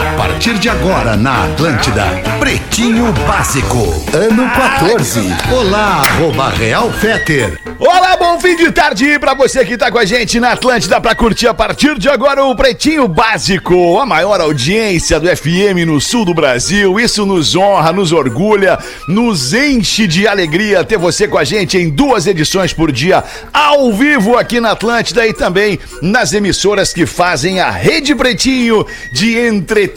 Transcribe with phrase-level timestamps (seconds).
[0.00, 2.06] A partir de agora na Atlântida,
[2.38, 3.76] Pretinho Básico,
[4.14, 5.20] ano 14.
[5.52, 7.60] Olá, arroba Real Feter.
[7.78, 11.14] Olá, bom fim de tarde pra você que tá com a gente na Atlântida pra
[11.14, 16.24] curtir a partir de agora o Pretinho Básico, a maior audiência do FM no sul
[16.24, 16.98] do Brasil.
[16.98, 21.90] Isso nos honra, nos orgulha, nos enche de alegria ter você com a gente em
[21.90, 23.22] duas edições por dia,
[23.52, 29.38] ao vivo aqui na Atlântida e também nas emissoras que fazem a Rede Pretinho de
[29.38, 29.89] entretenimento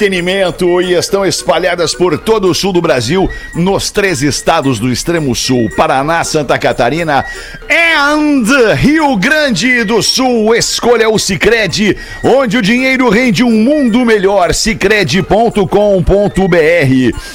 [0.81, 5.69] e estão espalhadas por todo o sul do Brasil, nos três estados do extremo sul:
[5.75, 7.25] Paraná, Santa Catarina
[7.69, 10.55] and Rio Grande do Sul.
[10.55, 14.53] Escolha o Cicred, onde o dinheiro rende um mundo melhor.
[14.53, 15.63] Cicred.com.br.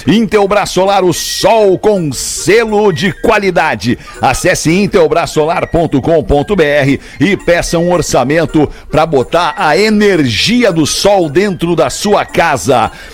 [0.06, 3.98] Intelbras o sol com selo de qualidade.
[4.20, 12.24] Acesse intelbrasolar.com.br e peça um orçamento para botar a energia do sol dentro da sua
[12.24, 12.37] casa.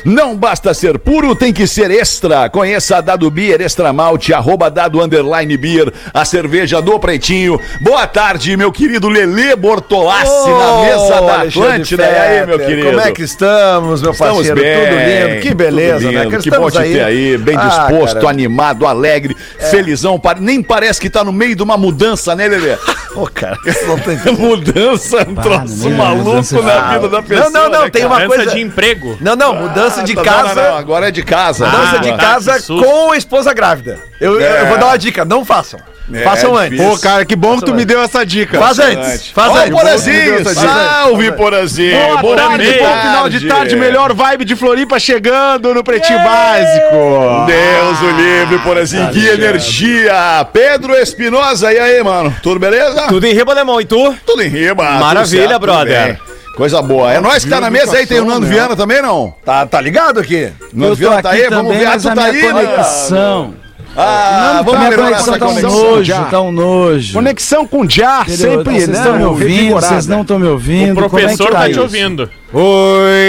[0.05, 2.48] Não basta ser puro, tem que ser extra.
[2.50, 7.58] Conheça a Dado Beer Extra Malte, arroba Dado Underline Beer, a cerveja do Pretinho.
[7.81, 12.03] Boa tarde, meu querido Lelê Bortolassi, na mesa da Atlântida.
[12.05, 12.86] E aí, meu querido?
[12.89, 14.61] Como é que estamos, meu Estamos parceiro?
[14.61, 15.42] bem, Tudo lindo.
[15.42, 16.25] Que beleza, né?
[16.25, 16.31] lindo.
[16.38, 18.27] Que estamos bom te ter aí, bem Ah, disposto, cara.
[18.27, 18.31] É.
[18.31, 19.36] animado, alegre,
[19.70, 20.19] felizão.
[20.20, 22.77] Pa- Nem parece que tá no meio de uma mudança, né, Lelê?
[23.14, 24.19] Pô, cara, isso não tem...
[24.36, 27.50] mudança, um troço maluco na vida da pessoa.
[27.50, 28.14] Não, não, não, né, tem cara?
[28.14, 28.50] uma coisa...
[28.50, 29.14] de emprego.
[29.20, 30.55] Não, não, mudança de Ah, tá, casa...
[30.55, 31.67] não, não, agora é de casa.
[31.67, 33.98] Mudança Ah, de casa com a esposa grávida.
[34.21, 35.81] Eu, eu- eu vou dar uma dica, não façam.
[36.12, 36.79] É, façam antes.
[36.79, 38.59] Pô, cara, que bom que tu me deu essa dica.
[38.59, 39.71] Faz antes, faz Ó, antes.
[39.71, 41.97] Porazinho, salve, Porazinho.
[41.98, 46.19] Boa Bom tarde, fim bom final de tarde, melhor vibe de Floripa chegando no Pretinho
[46.23, 47.47] Básico.
[47.47, 50.47] Deus o livre, Porazinho, que energia.
[50.53, 52.34] Pedro Espinosa, e aí, mano?
[52.43, 53.06] Tudo beleza?
[53.09, 54.15] Tudo em riba alemão, e tu?
[54.27, 54.84] Tudo em riba.
[54.87, 56.21] tudo Maravilha, brother.
[56.56, 57.12] Coisa boa.
[57.12, 59.34] É nós que tá na mesa aí, tem o Nando Viana também, não?
[59.44, 60.53] Tá, tá ligado aqui?
[60.72, 61.87] Nando Viana tá aí, vamos ver.
[61.87, 62.53] Ah, tu tá aí, né?
[62.53, 63.54] conexão.
[63.97, 65.91] Ah, vamos minha melhorar conexão essa tá um conexão.
[65.91, 67.12] nojo, tá um nojo.
[67.12, 68.59] Conexão com Jar, Entendeu?
[68.59, 68.98] sempre, vocês né?
[68.98, 70.93] estão me ouvindo, vocês não estão me ouvindo.
[70.93, 72.28] O professor Como tá é que te ouvindo.
[72.53, 73.22] Oi,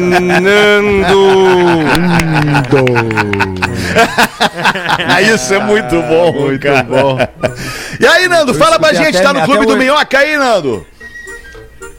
[0.00, 1.28] Nando.
[5.06, 7.18] Ah, isso é muito bom, muito bom.
[8.00, 9.80] E aí, Nando, fala pra gente, tá no Clube do hoje.
[9.80, 10.86] Minhoca aí, Nando?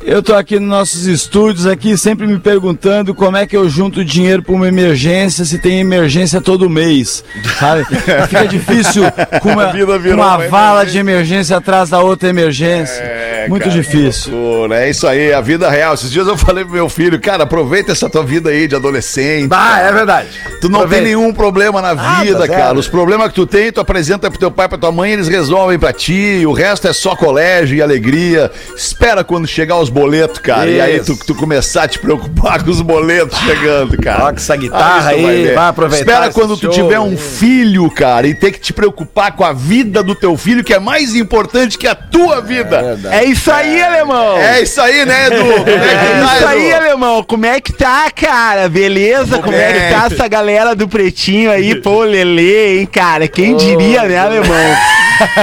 [0.07, 4.05] Eu tô aqui nos nossos estúdios aqui, sempre me perguntando como é que eu junto
[4.05, 7.23] dinheiro pra uma emergência, se tem emergência todo mês,
[7.59, 7.85] sabe?
[7.85, 9.03] Fica difícil
[9.41, 9.71] com uma,
[10.13, 13.01] uma uma vala de emergência atrás da outra emergência.
[13.01, 14.33] É, Muito cara, difícil.
[14.33, 14.81] loucura.
[14.85, 15.94] É isso aí, a vida real.
[15.94, 19.50] Esses dias eu falei pro meu filho, cara, aproveita essa tua vida aí de adolescente.
[19.51, 20.28] Ah, é verdade.
[20.61, 21.03] Tu não Aproveita.
[21.06, 22.51] tem nenhum problema na vida, zero.
[22.53, 22.78] cara.
[22.78, 25.78] Os problemas que tu tem, tu apresenta pro teu pai, pra tua mãe, eles resolvem
[25.78, 26.44] pra ti.
[26.45, 28.51] O resto é só colégio e alegria.
[28.75, 30.69] Espera quando chegar os boletos, cara.
[30.69, 31.25] E aí tu, Isso.
[31.25, 34.19] tu começar a te preocupar com os boletos chegando, cara.
[34.22, 35.55] Toca essa guitarra tu aí, ver.
[35.55, 37.17] vai aproveitar Espera quando tu show tiver um aí.
[37.17, 40.79] filho, cara, e ter que te preocupar com a vida do teu filho, que é
[40.79, 42.97] mais importante que a tua vida.
[43.11, 44.38] É isso aí, alemão.
[44.38, 45.44] É, isso aí, né, Edu?
[45.44, 46.75] Como é que É tá, isso aí, Edu?
[46.85, 47.23] alemão.
[47.23, 48.68] Como é que tá, cara?
[48.69, 49.40] Beleza?
[49.40, 51.75] Como é que tá essa galera do Pretinho aí?
[51.81, 53.28] Pô, Lelê, hein, cara?
[53.28, 54.56] Quem diria, né, alemão?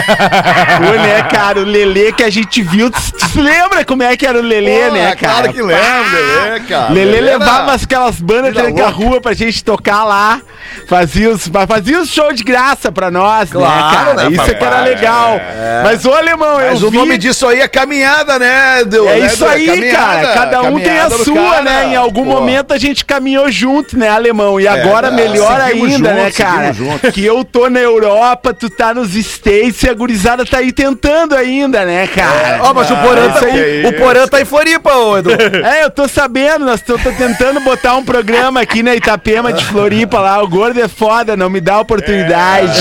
[0.79, 1.61] Pô, né, cara?
[1.61, 2.91] O Lelê que a gente viu.
[2.91, 5.35] Tu lembra como é que era o Lelê, Pô, né, cara?
[5.35, 6.93] Claro que lembro, Lelê, cara.
[6.93, 10.41] Lelê era- levava aquelas bandas Vida tranca-rua pra gente tocar lá.
[10.87, 14.15] Fazia os, fazia os shows de graça pra nós, né, Claro, cara?
[14.15, 15.41] né, Isso é que era legal.
[15.85, 16.99] Mas, ô, alemão, eu Mas o vi...
[16.99, 18.81] nome disso aí é caminhada, né?
[18.81, 19.49] É Né, isso Edu?
[19.53, 20.33] aí, caminhada, cara.
[20.35, 21.63] Cada um tem a sua, cara.
[21.63, 21.87] né?
[21.93, 22.31] Em algum Pô.
[22.31, 24.61] momento a gente caminhou junto, né, alemão?
[24.61, 25.15] E agora tá.
[25.17, 26.73] melhor ainda, né, juntos, cara?
[27.13, 31.35] Que eu tô na Europa, tu tá nos States e a gurizada tá aí tentando
[31.35, 32.61] ainda, né, cara?
[32.63, 33.87] Ó, mas o Porã, tá, o, aí.
[33.87, 35.31] o Porã tá em Floripa, ô Edu.
[35.65, 39.65] É, eu tô sabendo, nós tô, tô tentando botar um programa aqui na Itapema de
[39.65, 40.43] Floripa lá.
[40.43, 42.79] O gordo é foda, não me dá oportunidade.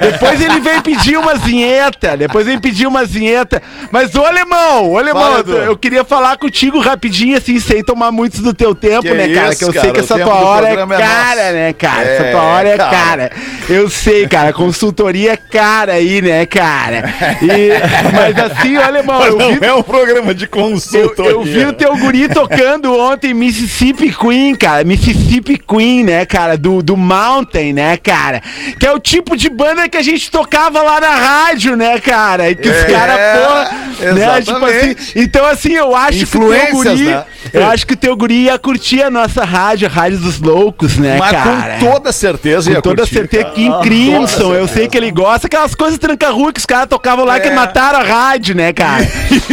[0.00, 2.16] Depois ele vem pedir uma vinheta.
[2.18, 3.62] Depois ele pedir uma vinheta.
[3.90, 8.42] Mas, ô alemão, ô alemão, eu, eu queria falar contigo rapidinho, assim, sem tomar muito
[8.42, 9.48] do teu tempo, Que né, cara?
[9.50, 11.52] isso, que eu cara, sei que essa tua hora é é cara, nosso.
[11.54, 12.04] né, cara?
[12.08, 12.90] É, essa tua hora é cara.
[12.90, 13.30] cara.
[13.68, 17.04] Eu sei, cara, consultoria é cara aí, né, cara?
[17.40, 17.70] E-
[18.12, 21.30] mas assim, ô alemão, eu vi Não é um programa de eu, consultoria.
[21.30, 24.84] eu vi o teu guri tocando ontem Mississippi Queen, cara.
[24.84, 26.58] Mississippi Queen, né, cara?
[26.58, 28.42] Do, do Mountain, né, cara?
[28.78, 32.50] Que é o tipo de banda que a gente tocava lá na rádio, né, cara?
[32.50, 34.96] E que os É, caras, pô, né, tipo assim.
[35.16, 37.24] Então, assim, eu acho que o teu guri, né?
[37.52, 40.96] eu acho que o teu guri ia curtir a nossa rádio, a Rádio dos Loucos,
[40.96, 41.76] né, Mas cara?
[41.78, 43.14] com toda certeza ia Com toda curtir.
[43.14, 45.46] certeza que em Crimson, eu sei que ele gosta.
[45.46, 47.54] Aquelas coisas tranca-rua que os caras tocavam lá que É.
[47.54, 49.04] mataram a rádio, né, cara?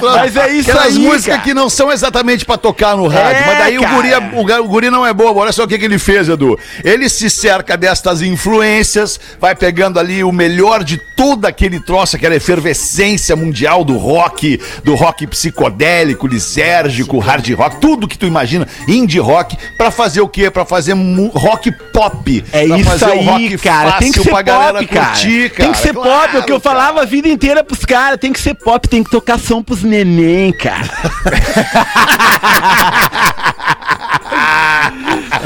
[0.00, 0.16] Troços.
[0.16, 1.38] Mas é isso Aquelas aí, músicas cara.
[1.42, 3.42] que não são exatamente pra tocar no rádio.
[3.42, 5.40] É, mas daí o guri, é- o, o guri não é bobo.
[5.40, 6.58] Olha só o que, que ele fez, Edu.
[6.84, 12.34] Ele se cerca destas influências, vai pegando ali o melhor de todo aquele troço, aquela
[12.34, 19.18] efervescência mundial do rock, do rock psicodélico, lisérgico, hard rock, tudo que tu imagina, indie
[19.18, 20.50] rock, pra fazer o quê?
[20.50, 20.94] Pra fazer
[21.32, 22.44] rock pop.
[22.52, 23.92] É isso aí, cara.
[23.92, 24.86] Tem que ser pop, cara.
[24.86, 26.36] curtir, Tem que ser Claro, pop.
[26.36, 26.74] É o que eu cara.
[26.74, 28.18] falava a vida inteira pros caras.
[28.20, 30.86] Tem que ser pop, tem que tocar som pros neném, cara.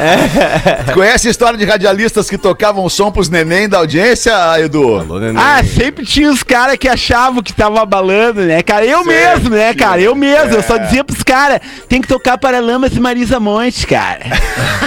[0.95, 5.07] Conhece a história de radialistas que tocavam som pros neném da audiência, Edu?
[5.37, 8.85] Ah, sempre tinha os caras que achavam que tava abalando, né, cara?
[8.85, 10.01] Eu mesmo, né, cara?
[10.01, 10.55] Eu mesmo.
[10.55, 14.21] Eu só dizia pros caras, tem que tocar Paralamas e Marisa Monte, cara.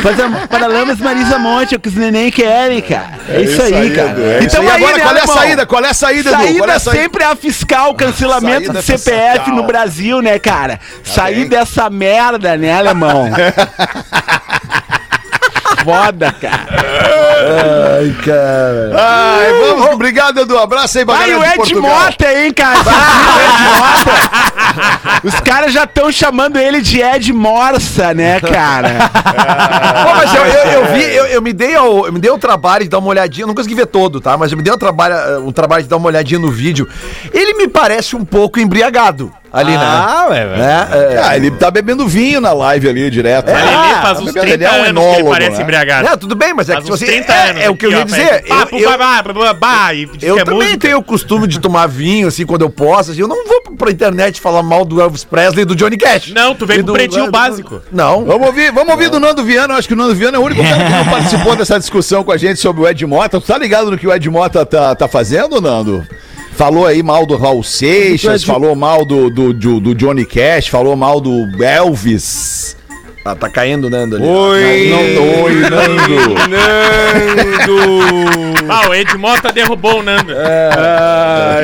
[0.01, 3.19] Fazer Paralamas e Marisa Monte, é o que os neném querem, cara.
[3.29, 4.09] É, isso, aí, cara.
[4.09, 4.67] Edu, é isso aí.
[4.67, 5.65] aí, agora, né, qual é a saída?
[5.65, 6.37] Qual é a saída, Edu?
[6.37, 7.01] Qual é Saída a saída?
[7.01, 9.55] sempre é a fiscal, cancelamento Saída do CPF fiscal.
[9.55, 10.79] no Brasil, né, cara?
[11.03, 11.49] Sair bem.
[11.49, 13.29] dessa merda, né, alemão?
[15.83, 16.67] Foda, cara.
[17.99, 18.91] Ai, cara.
[18.95, 20.57] Ai, vamos, obrigado, Edu.
[20.57, 21.75] Abraço aí, galera o Ed.
[21.75, 22.83] Mota, hein, cara?
[22.83, 25.27] Vocês viram o Ed Mota?
[25.27, 29.09] Os caras já estão chamando ele de Ed Morsa, né, cara?
[30.03, 32.37] Pô, mas eu, eu, eu vi, eu, eu me dei ao, eu me dei o
[32.37, 34.37] trabalho de dar uma olhadinha, eu não consegui ver todo, tá?
[34.37, 36.87] Mas eu me dei o trabalho, o trabalho de dar uma olhadinha no vídeo.
[37.33, 40.51] Ele me parece um pouco embriagado ali, Ah, ué, né?
[40.57, 40.57] ué.
[41.11, 43.51] É, é, Ah, ele tá bebendo vinho na live ali, direto.
[43.51, 45.29] Mas ele Ah, faz tá uns bebendo, 30 ele é um anos que ele enólogo,
[45.29, 45.63] parece né?
[45.63, 46.07] embriagado.
[46.09, 47.05] É, tudo bem, mas é Faz que você.
[47.05, 48.43] 30 É, é o que eu ia dizer.
[48.47, 52.45] Eu, papo, eu, e eu que é também tenho o costume de tomar vinho, assim,
[52.45, 53.11] quando eu posso.
[53.11, 56.31] Assim, eu não vou pra internet falar mal do Elvis Presley e do Johnny Cash.
[56.33, 57.81] Não, tu vem pro do- Pretinho do- Básico.
[57.91, 58.25] Não.
[58.25, 59.73] Vamos ouvir, vamos ouvir do Nando Viana.
[59.73, 62.23] Eu acho que o Nando Viana é o único cara que não participou dessa discussão
[62.23, 63.39] com a gente sobre o Ed Mota.
[63.39, 66.05] Tu tá ligado no que o Ed Mota tá, tá fazendo, Nando?
[66.55, 70.67] Falou aí mal do Raul Seixas, Ed- falou mal do, do, do, do Johnny Cash,
[70.67, 72.77] falou mal do Elvis.
[73.25, 74.25] Ah, tá caindo, Nando ali.
[74.25, 76.33] Oi, Não, oi, Nando.
[76.49, 77.79] Nando.
[78.69, 80.33] Ah, o Ed Mota derrubou o Nando.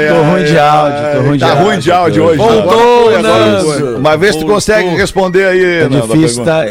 [0.09, 1.65] Tô ruim de áudio, tô ruim de Tá áudio.
[1.65, 2.37] ruim de áudio hoje.
[2.37, 3.97] Voltou, agora Nando.
[3.97, 6.65] Uma vez tu consegue responder aí, É Nando, difícil, tá?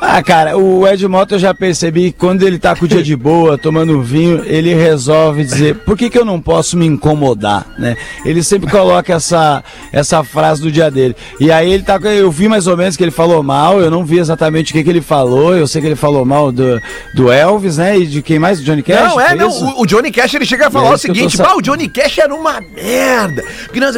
[0.00, 3.02] Ah, cara, o Ed Mota eu já percebi que quando ele tá com o dia
[3.02, 7.66] de boa, tomando vinho, ele resolve dizer, por que, que eu não posso me incomodar,
[7.78, 7.96] né?
[8.24, 9.62] Ele sempre coloca essa,
[9.92, 11.14] essa frase do dia dele.
[11.38, 14.04] E aí ele tá eu vi mais ou menos que ele falou mal, eu não
[14.04, 16.80] vi exatamente o que, que ele falou, eu sei que ele falou mal do,
[17.14, 17.98] do Elvis, né?
[17.98, 18.58] E de quem mais?
[18.58, 19.10] Do Johnny Cash?
[19.10, 19.48] Não, é, não.
[19.50, 21.88] O, o Johnny Cash ele chega a falar É o tô seguinte: "Bah, o Johnny
[21.88, 23.44] Cash era uma merda.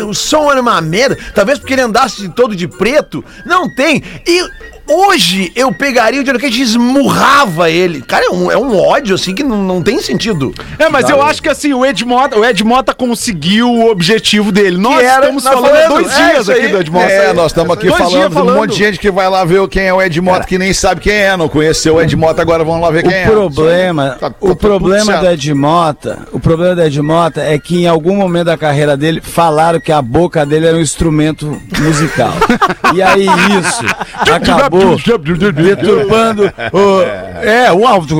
[0.06, 1.16] O som era uma merda.
[1.34, 3.24] Talvez porque ele andasse todo de preto.
[3.46, 4.02] Não tem.
[4.26, 8.02] E hoje eu pegaria o Johnny Cash e esmurrava ele.
[8.02, 10.54] Cara, é um, é um ódio assim que não, não tem sentido.
[10.78, 14.52] É, mas eu acho que assim, o Ed Mota, o Ed Mota conseguiu o objetivo
[14.52, 14.76] dele.
[14.78, 17.06] Nós Que era- estamos nós falando há falando, dois é, dias aqui do Ed Mota.
[17.06, 18.56] É, nós estamos aqui dias falando de um falando.
[18.56, 21.00] monte de gente que vai lá ver quem é o Ed Mota, que nem sabe
[21.00, 23.28] quem é, não conheceu o Ed Mota, agora vão lá ver quem é.
[23.28, 27.40] O problema, Tá- tá o tudo problema do Ed Mota, o problema do Ed Mota
[27.42, 30.80] é que em algum momento da carreira dele falaram que a boca dele era um
[30.80, 32.32] instrumento musical.
[32.94, 33.84] e aí isso
[34.32, 34.81] acabou
[35.52, 37.02] deturpando o
[37.42, 38.16] é, o alto,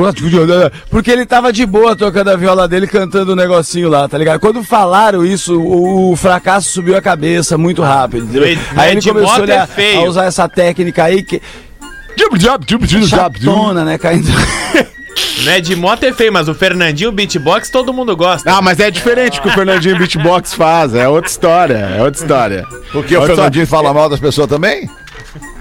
[0.90, 4.40] porque ele tava de boa tocando a viola dele cantando o negocinho lá, tá ligado?
[4.40, 8.24] Quando falaram isso, o, o fracasso subiu a cabeça muito rápido.
[8.24, 8.58] entendeu?
[8.76, 11.40] Aí ele começou é a usar essa técnica aí que
[13.08, 14.28] chatona, né, caindo
[15.44, 18.50] Não é de moto é feio, mas o Fernandinho Beatbox todo mundo gosta.
[18.50, 20.94] Ah, mas é diferente o que o Fernandinho Beatbox faz.
[20.94, 21.74] É outra história.
[21.96, 22.66] É outra história.
[22.92, 23.26] Porque o.
[23.26, 24.88] Fernandinho fala mal das pessoas também?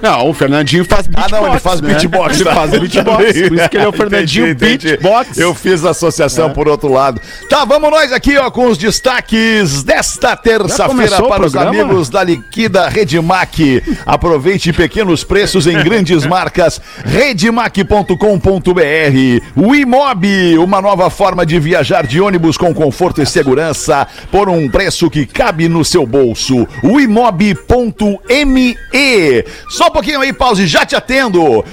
[0.01, 1.31] Não, o Fernandinho faz Ah, beatbox.
[1.31, 1.87] não, ele faz né?
[1.89, 2.35] beatbox.
[2.35, 2.55] Ele tá?
[2.55, 3.17] faz beatbox.
[3.47, 4.97] Por isso que ele é o Fernandinho Entendi, entendi.
[4.97, 5.37] Beatbox.
[5.37, 7.21] Eu fiz a associação por outro lado.
[7.49, 12.87] Tá, vamos nós aqui, ó, com os destaques desta terça-feira para os amigos da Liquida
[12.89, 13.83] Redmac.
[14.05, 16.81] Aproveite pequenos preços em grandes marcas.
[17.05, 18.11] Redmac.com.br.
[19.55, 24.67] O Imob, uma nova forma de viajar de ônibus com conforto e segurança por um
[24.69, 26.67] preço que cabe no seu bolso.
[26.83, 28.77] O imob.me.
[29.69, 31.63] Só um pouquinho aí, pause, já te atendo.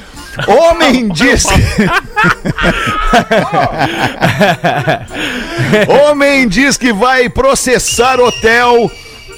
[0.47, 1.49] Homem disse.
[5.89, 8.91] Homem diz que vai processar hotel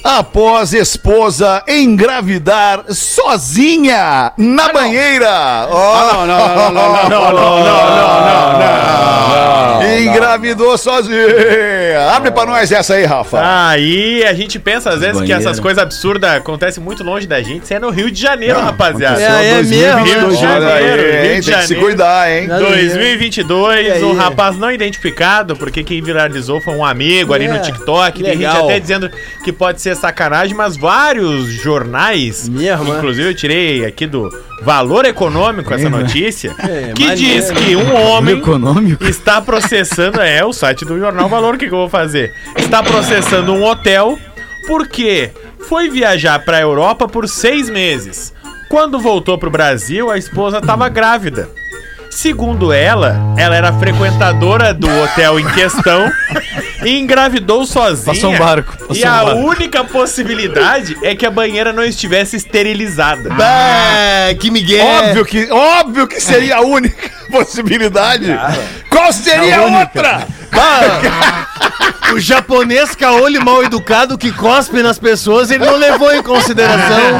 [0.03, 5.69] após esposa engravidar sozinha na banheira.
[5.71, 9.71] Oh, não, não, não, não, não, não, não, não, não, não.
[9.99, 11.21] Engravidou sozinha.
[12.15, 13.41] Abre pra nós essa aí, Rafa.
[13.43, 17.65] Aí a gente pensa às vezes que essas coisas absurdas acontecem muito longe da gente.
[17.65, 19.21] Isso é no Rio de Janeiro, rapaziada.
[19.21, 21.81] É, é mesmo, Rio de Janeiro, aí, Rio de Tem que se Janeiro.
[21.81, 22.49] cuidar, hein?
[22.49, 28.23] 2022, um rapaz não identificado, porque quem viralizou foi um amigo ali no TikTok.
[28.23, 28.65] Tem gente legal.
[28.65, 29.11] até dizendo
[29.45, 32.49] que pode ser sacanagem, mas vários jornais,
[32.97, 34.29] inclusive eu tirei aqui do
[34.63, 39.05] Valor Econômico essa notícia, É, que diz que um homem Econômico?
[39.05, 42.33] está processando, é o site do Jornal Valor, o que, que eu vou fazer?
[42.57, 44.19] Está processando um hotel
[44.67, 45.31] porque
[45.69, 48.33] foi viajar para a Europa por seis meses.
[48.69, 51.49] Quando voltou para o Brasil, a esposa estava grávida.
[52.11, 56.11] Segundo ela, ela era frequentadora do hotel em questão
[56.85, 58.15] e engravidou sozinha.
[58.15, 59.41] Passou um barco, e passou um a barco.
[59.41, 63.31] única possibilidade é que a banheira não estivesse esterilizada.
[63.43, 64.85] É, que Miguel.
[64.85, 68.27] Óbvio que, óbvio que seria a única possibilidade.
[68.91, 70.27] Qual seria a, outra?
[72.13, 77.19] O japonês caolho mal educado que cospe nas pessoas, ele não levou em consideração.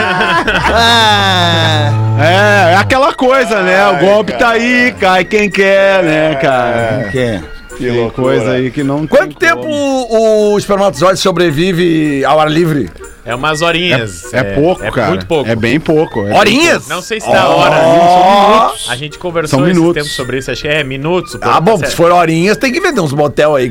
[0.73, 3.89] Ah, É, é aquela coisa, né?
[3.89, 7.09] O golpe tá aí, cai quem quer, né, cara?
[7.11, 7.43] Que é?
[7.79, 9.73] Que Tem coisa aí que não quanto tem tempo como.
[9.73, 12.91] o, o espermatozoide sobrevive ao ar livre?
[13.31, 14.33] É umas horinhas.
[14.33, 15.09] É, pouco, é cara.
[15.09, 15.49] Muito pouco.
[15.49, 16.27] É bem pouco.
[16.27, 16.89] é Horinhas?
[16.89, 17.77] Não sei se dá hora.
[17.77, 18.87] São minutos.
[18.91, 20.03] A gente conversou São esse minutos.
[20.03, 21.39] tempo sobre isso, acho que é minutos.
[21.41, 23.71] Ah, bom, se for horinhas, tem que vender uns motel aí.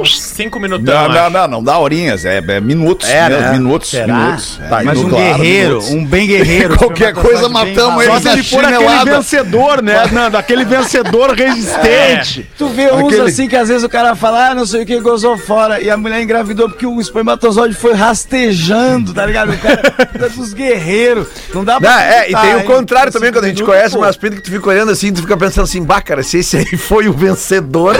[0.00, 1.08] Uns cinco minutão.
[1.08, 3.08] Não, não, não, não dá horinhas, é, é minutos.
[3.08, 3.52] É, né?
[3.52, 4.06] Minutos, Será?
[4.06, 4.58] minutos.
[4.62, 5.90] É, Mas um claro, guerreiro, minutos.
[5.90, 6.76] um bem guerreiro.
[6.78, 10.36] Qualquer coisa matamos Só eles se ele for aquele vencedor, né, Nando?
[10.36, 12.48] Aquele vencedor resistente.
[12.56, 14.86] Tu vê uns Aquele- assim que às vezes o cara fala, ah, não sei o
[14.86, 18.77] que, gozou fora, e a mulher engravidou porque o espermatozoide foi rastejando,
[19.14, 19.52] tá ligado?
[19.52, 19.80] O cara
[20.14, 21.28] é dos guerreiros.
[21.54, 23.98] Não dá Não, é, e tem o contrário também, quando a gente conhece pô.
[24.02, 26.56] umas pintas que tu fica olhando assim, tu fica pensando assim, bah, cara, se esse
[26.56, 27.96] aí foi o vencedor,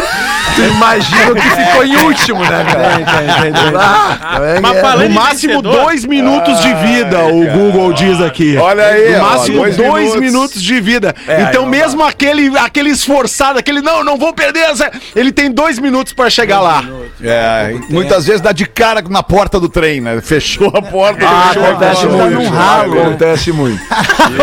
[0.55, 4.49] tu imagina que ficou em último, né, cara?
[4.57, 4.81] É, Mas é.
[4.81, 8.57] falando No máximo dois minutos de vida, o Google diz aqui.
[8.57, 10.63] Olha aí, No máximo dois minutos.
[10.63, 11.15] de vida.
[11.27, 14.91] É, então, mesmo aquele, aquele esforçado, aquele não, não vou perder essa.
[15.15, 16.85] Ele tem dois minutos pra chegar lá.
[17.23, 20.21] É, muitas vezes dá de cara na porta do trem, né?
[20.21, 21.27] Fechou a porta.
[21.29, 22.25] Ah, fechou a acontece porta.
[22.25, 22.35] muito.
[22.43, 23.01] num ralo.
[23.03, 23.81] Acontece muito.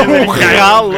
[0.05, 0.93] Um ralo.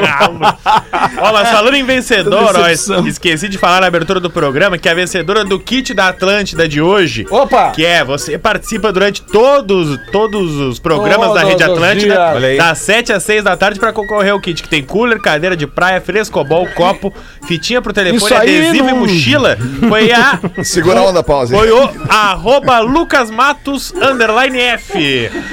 [1.34, 4.94] Mas falando em vencedor, ó, es- esqueci de falar na abertura do programa que a
[4.94, 7.26] vencedora do kit da Atlântida de hoje.
[7.30, 7.72] Opa!
[7.72, 12.34] Que é, você participa durante todos, todos os programas da Todos Rede os Atlântida.
[12.36, 15.56] Olha das 7 às 6 da tarde pra concorrer ao kit, que tem cooler, cadeira
[15.56, 17.14] de praia, frescobol, copo,
[17.48, 19.58] fitinha pro telefone, Isso aí adesivo e mochila.
[19.88, 20.40] Foi a...
[20.64, 21.56] Segura a onda, pausa.
[21.56, 24.58] Foi o arroba Lucas Matos underline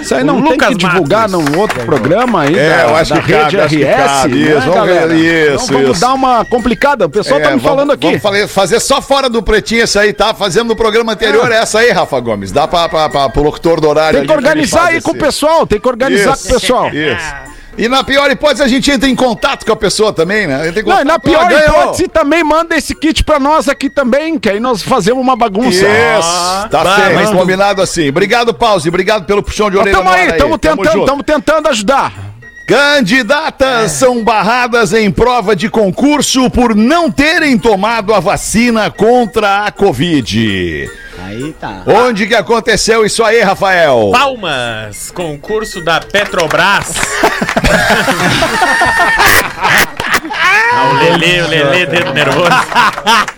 [0.00, 1.50] Isso aí não O tem que divulgar Matos.
[1.50, 3.96] num outro programa aí É, da, eu acho da que rede cabe, acho que RS.
[3.96, 4.34] cabe.
[4.34, 5.14] né, Isso, vamos galera?
[5.14, 6.00] isso, Então vamos isso.
[6.00, 7.06] dar uma complicada.
[7.06, 8.16] O pessoal tá É, me vamos- falando aqui.
[8.18, 10.32] Vamos fazer só fora do pretinho essa aí, tá?
[10.34, 12.52] Fazendo no programa anterior essa aí, Rafa Gomes.
[12.52, 14.18] Dá pra, pra, pra, pro locutor do horário.
[14.20, 16.88] Tem que organizar aí com o pessoal, tem que organizar Isso, com o pessoal.
[16.88, 17.53] Isso.
[17.76, 20.68] E na pior hipótese, a gente entra em contato com a pessoa também, né?
[20.68, 21.68] Entra em Não, e na pior ó, ganhou.
[21.68, 25.84] hipótese também manda esse kit pra nós aqui também, que aí nós fazemos uma bagunça.
[25.86, 26.96] Isso, tá Bah,
[27.30, 28.08] tu- combinado assim.
[28.08, 29.96] Obrigado, Pause, obrigado pelo puxão de orelha.
[29.96, 31.06] Tamo aí, hora tamo tentando, junto.
[31.06, 32.33] tamo tentando ajudar.
[32.66, 39.70] Candidatas são barradas em prova de concurso por não terem tomado a vacina contra a
[39.70, 40.90] Covid.
[41.26, 41.82] Aí tá.
[41.86, 44.12] Onde que aconteceu isso aí, Rafael?
[44.12, 46.94] Palmas, concurso da Petrobras.
[50.36, 52.50] Ah, o Lelê, o Lelê, dedo nervoso.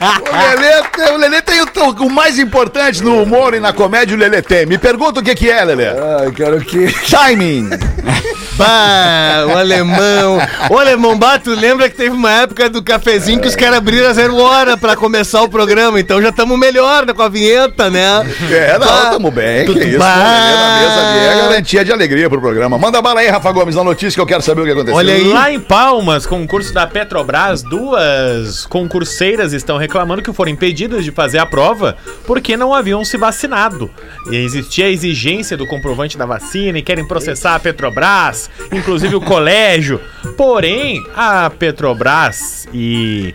[0.01, 1.67] O Lelê, o Lelê tem o,
[2.05, 4.67] o mais importante no humor e na comédia, o Lelê tem.
[4.67, 5.89] Me pergunta o que que é, Lelê.
[5.89, 6.93] Ai, quero que.
[7.09, 7.71] Timing.
[8.57, 10.39] Bah, o alemão.
[10.71, 14.15] O alemão Bato, lembra que teve uma época do cafezinho que os caras abriram a
[14.15, 18.27] zero hora pra começar o programa, então já estamos melhor né, com a vinheta, né?
[18.51, 19.61] É, não, tamo bem.
[19.61, 20.17] Que tudo isso, o bah.
[20.17, 22.79] Na mesa é garantia de alegria pro programa.
[22.79, 24.97] Manda bala aí, Rafa Gomes, na notícia que eu quero saber o que aconteceu.
[24.97, 25.25] Olha aí.
[25.25, 31.39] Lá em Palmas, concurso da Petrobras, duas concurseiras estão reclamando que foram impedidas de fazer
[31.39, 33.91] a prova porque não haviam se vacinado.
[34.31, 39.21] E existia a exigência do comprovante da vacina e querem processar a Petrobras, inclusive o
[39.21, 40.01] colégio.
[40.37, 43.35] Porém, a Petrobras e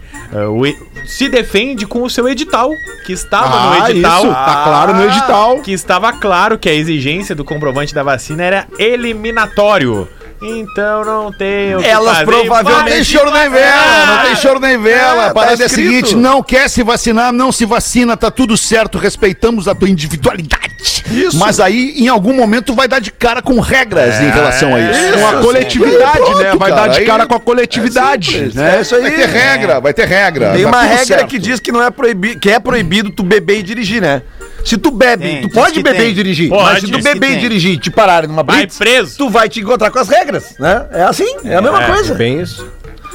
[0.65, 2.71] e- se defende com o seu edital,
[3.05, 4.23] que estava no Ah, edital.
[4.23, 5.59] isso, tá claro no edital.
[5.61, 10.07] Que estava claro que a exigência do comprovante da vacina era eliminatório.
[10.41, 12.25] Então não tem o que Elas fazer.
[12.25, 15.25] provavelmente- Não tem choro nem vela, não tem choro nem vela.
[15.25, 18.31] É, a parada tá é a seguinte: não quer se vacinar, não se vacina, tá
[18.31, 20.71] tudo certo, respeitamos a tua individualidade.
[21.11, 21.37] Isso.
[21.37, 24.99] Mas aí, em algum momento, vai dar de cara com regras em relação a isso.
[25.19, 26.55] Com a coletividade, Pronto, né?
[26.55, 28.77] Vai dar de aí- cara com a coletividade, simples, né?
[28.77, 29.01] É isso aí.
[29.01, 30.51] Vai ter regra, vai ter regra.
[30.53, 31.27] Tem tá uma regra certo.
[31.27, 34.21] que diz que não é proibido, que é proibido tu beber e dirigir, né?
[34.63, 36.09] Se tu bebe, Tem, tu pode beber tem.
[36.11, 38.77] e dirigir, Pode, mas se tu beber e dirigir e te pararem numa Vai blitz,
[38.77, 39.17] preso.
[39.17, 40.85] tu vai te encontrar com as regras, né?
[40.91, 42.13] É assim, é a mesma coisa.
[42.13, 42.65] Bem isso.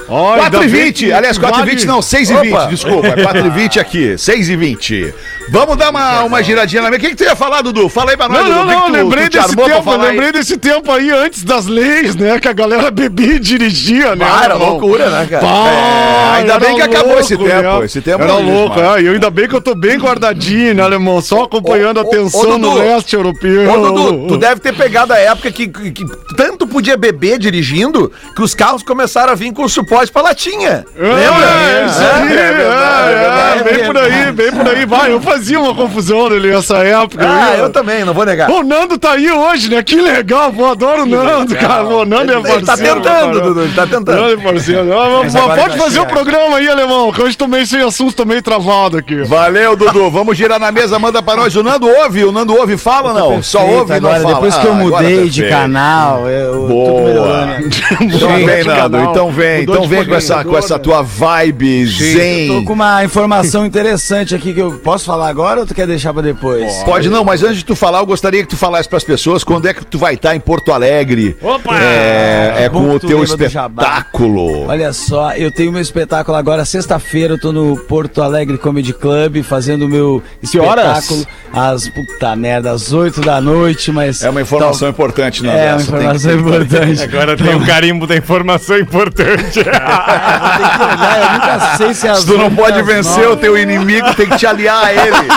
[0.08, 2.42] Ainda 4 e bem 20, que aliás, 4 e vale- 20 não, 6 e Opa.
[2.42, 5.14] 20, desculpa, 4 e 20 aqui, 6 e 20.
[5.48, 6.98] Vamos dar uma, uma giradinha na mesa.
[6.98, 7.88] O que, que tu ia falar, Dudu?
[7.88, 8.56] Fala aí pra nós, Não, Dudu.
[8.66, 10.10] não, não, tu- lembrei tu desse tempo, falar aí?
[10.10, 12.38] lembrei desse tempo aí antes das leis, né?
[12.40, 14.26] Que a galera bebia e dirigia, né?
[14.44, 14.70] Irmão?
[14.70, 15.46] loucura, né, cara?
[15.46, 17.84] Pá, É, ainda bem que acabou esse louco, tempo, né?
[17.84, 19.02] esse tempo Era existe louco, é.
[19.02, 21.20] E ainda bem que eu tô bem guardadinho, né, alemão?
[21.20, 22.78] Só acompanhando Ô, a tensão ô, no Dudu.
[22.78, 23.70] leste europeu.
[23.72, 26.04] Ô, Dudu, tu deve ter pegado a época que, que- que
[26.36, 30.84] tanto podia beber dirigindo que os carros começaram a vir com suporte pra latinha.
[30.96, 31.46] Lembra?
[31.46, 33.64] É, isso aí, É, é verdade, verdade.
[33.64, 34.86] Bem por aí, bem por aí.
[34.86, 37.26] Vai, eu fazia uma confusão nele nessa época.
[37.28, 38.50] Ah, eu também, não vou negar.
[38.50, 39.82] O Nando tá aí hoje, né?
[39.82, 41.84] Que legal, pô, adoro o Nando, cara.
[41.84, 42.56] O Nando é parceiro.
[42.58, 43.40] Ele tá tentando.
[43.40, 44.20] Dudu, ele tá tentando.
[44.20, 44.98] Nando é parceiro.
[44.98, 48.24] Ah, pode vai fazer o programa aí, alemão, que hoje tô meio sem assunto, tô
[48.24, 49.22] meio travado aqui.
[49.22, 50.10] Valeu, Dudu.
[50.10, 51.54] Vamos girar na mesa, manda pra nós.
[51.56, 53.42] O Nando ouve, o Nando ouve e fala não?
[53.42, 54.34] Só ouve e não agora, fala.
[54.34, 56.92] Depois que eu Ah, mudei tá de canal, eu Boa.
[56.92, 57.66] tô melhorando.
[58.00, 58.98] Então vem, de Nando.
[58.98, 62.48] Então vem, então vem com essa, com essa tua vibe zen.
[62.48, 66.12] Tô com uma informação interessante aqui que eu posso falar agora ou tu quer deixar
[66.12, 66.72] pra depois?
[66.84, 69.66] Pode não, mas antes de tu falar, eu gostaria que tu falasse pras pessoas quando
[69.66, 71.36] é que tu vai estar em Porto Alegre.
[71.42, 71.78] Opa!
[71.80, 74.66] É, é com o que teu espetáculo.
[74.68, 79.42] Olha só, eu tenho meu espetáculo agora, sexta-feira, eu tô no Porto Alegre Comedy Club
[79.42, 80.22] fazendo o meu
[80.60, 80.98] horas?
[81.04, 81.26] espetáculo.
[81.52, 84.22] Às, puta merda, às 8 da noite, mas...
[84.22, 85.56] É uma informação importante, Nando.
[85.56, 87.02] É uma tem que- informação importante.
[87.02, 89.60] Agora tem o carimbo da informação importante.
[89.78, 93.26] Ah, eu nunca sei se é Se tu não 8 pode vencer 9.
[93.26, 95.28] o teu inimigo, tem que te aliar a ele.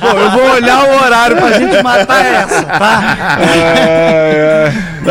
[0.00, 3.02] Pô, eu vou olhar o horário pra gente matar essa, tá?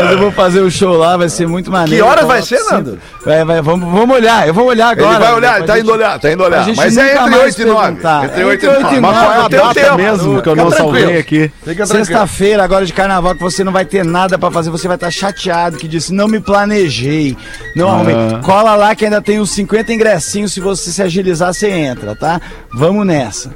[0.04, 1.96] Mas eu vou fazer o show lá, vai ser muito maneiro.
[1.96, 2.74] Que horas Então, vai ser, sim.
[2.74, 3.00] Nando?
[3.26, 5.10] Vai, vai, vamos, vamos olhar, eu vou olhar agora.
[5.16, 6.64] Ele vai olhar, ele tá gente- indo olhar, tá indo olhar.
[6.64, 7.82] gente Mas é entre mais 8 e 9.
[7.88, 8.26] perguntar.
[8.26, 9.00] Entre 8 e 9.
[9.02, 11.52] Mas qual é a data tempo, mesmo que eu não salvei aqui?
[11.86, 15.12] Sexta-feira, agora de carnaval, que você não vai ter nada pra fazer, você vai estar
[15.12, 17.36] chateado, que disse, não me planejei,
[17.76, 18.16] não arrumei.
[18.44, 22.40] Cola lá que ainda tem uns 50 ingressinhos, se você se agilizar, você entra, tá?
[22.74, 23.52] Vamos nessa.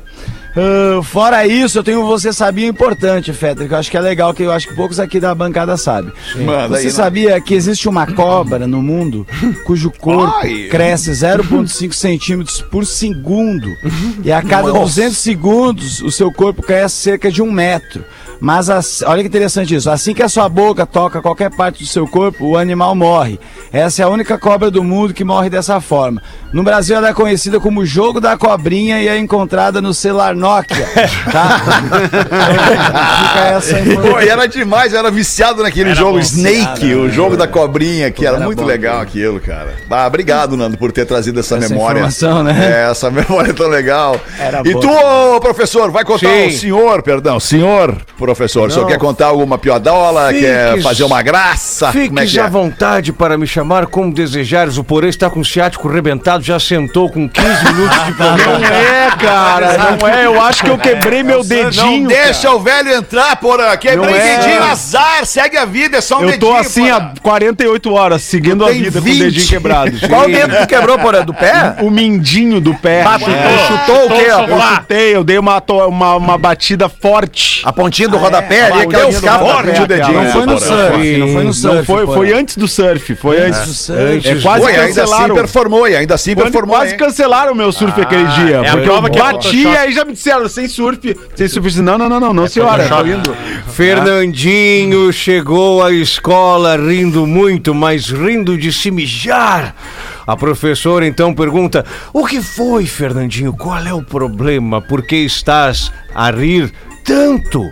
[0.55, 4.01] Ah, fora isso, eu tenho um Você Sabia importante, Fetter, que eu acho que é
[4.01, 6.11] legal, que eu acho que poucos aqui da bancada sabem.
[6.69, 9.25] Você sabia que existe uma cobra no mundo
[9.65, 10.67] cujo corpo Ai.
[10.69, 13.67] cresce 0,5 centímetros por segundo?
[14.23, 18.03] E a cada 200 segundos, o seu corpo cresce cerca de um metro.
[18.41, 19.87] Mas as- olha que interessante isso.
[19.89, 23.39] Assim que a sua boca toca qualquer parte do seu corpo, o animal morre.
[23.71, 26.19] Essa é a única cobra do mundo que morre dessa forma.
[26.51, 30.85] No Brasil, ela é conhecida como jogo da cobrinha e é encontrada no celular Nokia.
[31.31, 31.61] Tá?
[32.01, 34.01] Então, fica essa.
[34.01, 38.25] Pô, e era demais, eu era viciado naquele jogo Snake, o jogo da cobrinha, que
[38.25, 38.67] era, Era muito bom.
[38.67, 39.75] legal aquilo, cara.
[39.89, 42.01] Ah, obrigado, Nando, por ter trazido essa, Essa memória.
[42.43, 42.85] né?
[42.85, 44.19] É, essa memória tão legal.
[44.39, 44.79] Era e bom.
[44.79, 46.47] tu, professor, vai contar Sim.
[46.47, 51.21] o senhor, perdão, senhor professor, o senhor quer contar alguma piadola, Fiques- quer fazer uma
[51.21, 51.91] graça?
[51.91, 52.41] Como é que é?
[52.41, 54.77] à vontade para me chamar como desejares.
[54.77, 58.59] O Porém está com o ciático rebentado, já sentou com 15 minutos de programa.
[58.59, 60.25] Não é, cara, não é.
[60.25, 62.01] Eu acho que eu quebrei meu dedinho.
[62.01, 63.75] Não deixa o velho entrar, porra.
[63.77, 64.37] Quebrei Não é.
[64.37, 67.13] dedinho, azar, segue a vida, é só um Eu tô dedinho, assim porra.
[67.17, 69.15] há 48 horas, seguindo a vida com 20.
[69.15, 69.91] o dedinho quebrado.
[70.07, 71.23] Qual dedo tu quebrou, porra?
[71.23, 71.75] Do pé?
[71.81, 73.03] O mindinho do pé.
[73.03, 74.27] Ah, chutou, chutou o quê?
[74.51, 77.61] Eu chutei, eu dei uma, uma, uma batida forte.
[77.65, 79.83] A pontinha do rodapé ali, é, aquela escapa.
[79.83, 80.23] o dedinho.
[80.23, 81.85] Não foi no surf, não foi no surf.
[81.85, 83.15] Foi, antes do surf.
[83.15, 83.67] Foi antes.
[83.67, 84.27] do surf.
[84.29, 85.35] É quase Foi, ainda assim cancelaram.
[85.35, 86.75] performou, e ainda assim performou.
[86.75, 88.61] quase cancelaram o meu surf aquele dia.
[88.63, 91.15] é porque eu que é bati e aí já me disseram, sem surf.
[91.35, 91.81] Sem surf.
[91.81, 92.87] Não, não, não, não, não, senhora.
[93.67, 99.75] Fernandinho chegou à escola rindo muito, mas rindo de se mijar.
[100.25, 103.53] A professora então pergunta: O que foi, Fernandinho?
[103.53, 104.81] Qual é o problema?
[104.81, 106.71] Por que estás a rir
[107.03, 107.69] tanto?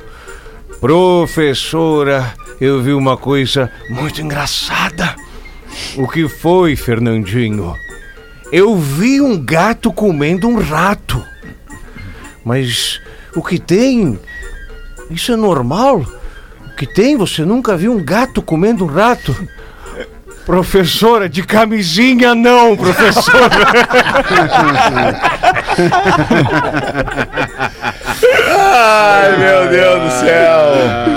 [0.79, 5.13] Professora, eu vi uma coisa muito engraçada.
[5.97, 7.75] O que foi, Fernandinho?
[8.49, 11.21] Eu vi um gato comendo um rato.
[12.45, 13.01] Mas
[13.35, 14.17] o que tem?
[15.09, 16.05] Isso é normal?
[16.65, 17.17] O que tem?
[17.17, 19.35] Você nunca viu um gato comendo um rato?
[20.45, 23.49] Professora, de camisinha não, professora.
[28.35, 30.59] Ai, meu Deus do céu.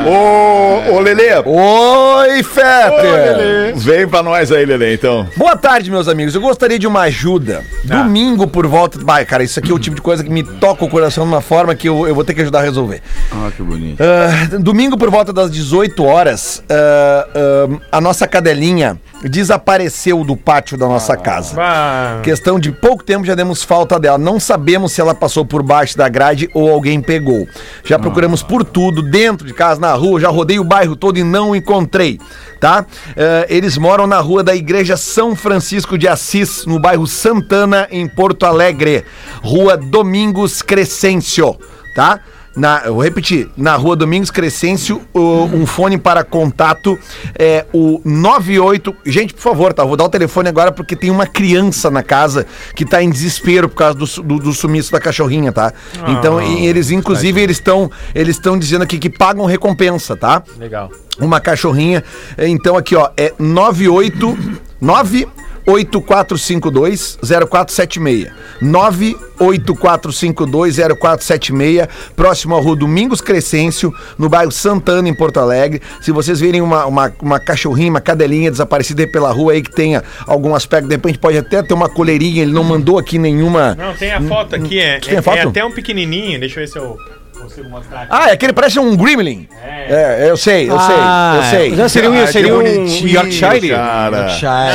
[0.07, 1.33] Ô, ô Lelê.
[1.45, 3.75] Oi, Fetter!
[3.77, 5.29] Vem pra nós aí, Lelê, então.
[5.37, 6.35] Boa tarde, meus amigos.
[6.35, 7.63] Eu gostaria de uma ajuda.
[7.85, 8.99] Domingo por volta.
[9.03, 11.31] Vai, cara, isso aqui é o tipo de coisa que me toca o coração de
[11.33, 13.01] uma forma que eu, eu vou ter que ajudar a resolver.
[13.31, 14.03] Ah, que bonito.
[14.03, 20.77] Ah, domingo por volta das 18 horas, ah, ah, a nossa cadelinha desapareceu do pátio
[20.77, 21.57] da nossa casa.
[21.61, 24.19] Ah, Questão de pouco tempo já demos falta dela.
[24.19, 27.49] Não sabemos se ela passou por baixo da grade ou alguém pegou.
[27.85, 31.25] Já procuramos por tudo, dentro de casa, na rua, já rodei o bairro todo e
[31.25, 32.19] não encontrei,
[32.61, 32.87] tá?
[33.17, 38.07] Eh, eles moram na rua da Igreja São Francisco de Assis, no bairro Santana, em
[38.09, 39.05] Porto Alegre.
[39.43, 41.59] Rua Domingos Crescêncio,
[41.95, 42.21] tá?
[42.55, 46.99] Na, eu vou repetir, na rua Domingos Crescêncio, o- um fone para contato
[47.39, 48.95] é o 98.
[49.07, 49.83] Gente, por favor, tá?
[49.85, 53.71] Vou dar o telefone agora porque tem uma criança na casa que tá em desespero
[53.71, 55.73] por causa do, do, do sumiço da cachorrinha, tá?
[56.09, 60.43] Então, e eles, inclusive, eles estão eles estão dizendo aqui que pagam recompensa, tá?
[60.59, 60.91] legal.
[61.19, 62.05] uma cachorrinha.
[62.37, 64.37] Então aqui, ó, é 98
[64.81, 68.29] 98452 0476.
[68.61, 75.81] 98452 0476, próximo à Rua Domingos Crescêncio, no bairro Santana, em Porto Alegre.
[76.01, 79.71] Se vocês virem uma, uma, uma cachorrinha, uma cadelinha desaparecida aí pela rua aí que
[79.71, 83.75] tenha algum aspecto, de repente pode até ter uma coleirinha, ele não mandou aqui nenhuma.
[83.75, 85.37] Não, tem a foto aqui, é, é, foto?
[85.37, 86.97] é até um pequenininho, deixa eu ver se eu
[87.43, 88.09] consigo mostrar aqui.
[88.11, 89.49] Ah, é aquele parece um Gremlin.
[89.65, 90.97] É, eu sei, eu sei,
[91.37, 91.77] eu sei.
[91.77, 93.69] Já seria um, Ah, seria um Yorkshire?
[93.71, 94.29] Cara.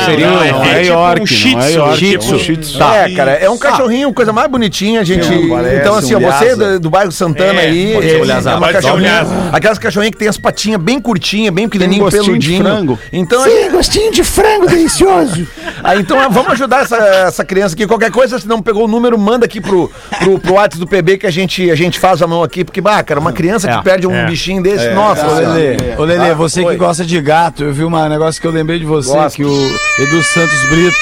[0.06, 2.18] Seria um, Não, não, é é tipo York, um shih não é tzu, York.
[2.18, 2.84] um Shih tzu.
[2.84, 5.28] É, cara, é um cachorrinho, coisa mais bonitinha, gente.
[5.48, 8.22] parece Então, assim, um ó, você do, do bairro Santana É, aí, pode ser é,
[8.22, 9.28] um é uma um cachorrinha.
[9.52, 12.64] Aquelas cachorrinhas que tem as patinhas bem curtinhas, bem pequenininho, de peludinho.
[12.64, 13.00] frango.
[13.12, 15.48] Então, Sim, gostinho de frango delicioso.
[15.84, 17.88] ah, então ah, vamos ajudar essa, essa criança aqui.
[17.88, 21.18] Qualquer coisa, se não pegou o número, manda aqui pro, pro, pro WhatsApp do PB
[21.20, 23.84] que a gente, a gente faz a mão aqui, porque, bah, cara, uma criança que
[23.84, 24.26] perde um é.
[24.26, 25.34] bichinho desse, nossa, Ô.
[25.36, 28.52] Lelê, ô, Lelê, Ah, você que gosta de gato, eu vi um negócio que eu
[28.52, 29.36] lembrei de você, Gosto.
[29.36, 30.98] que o Edu Santos Brito,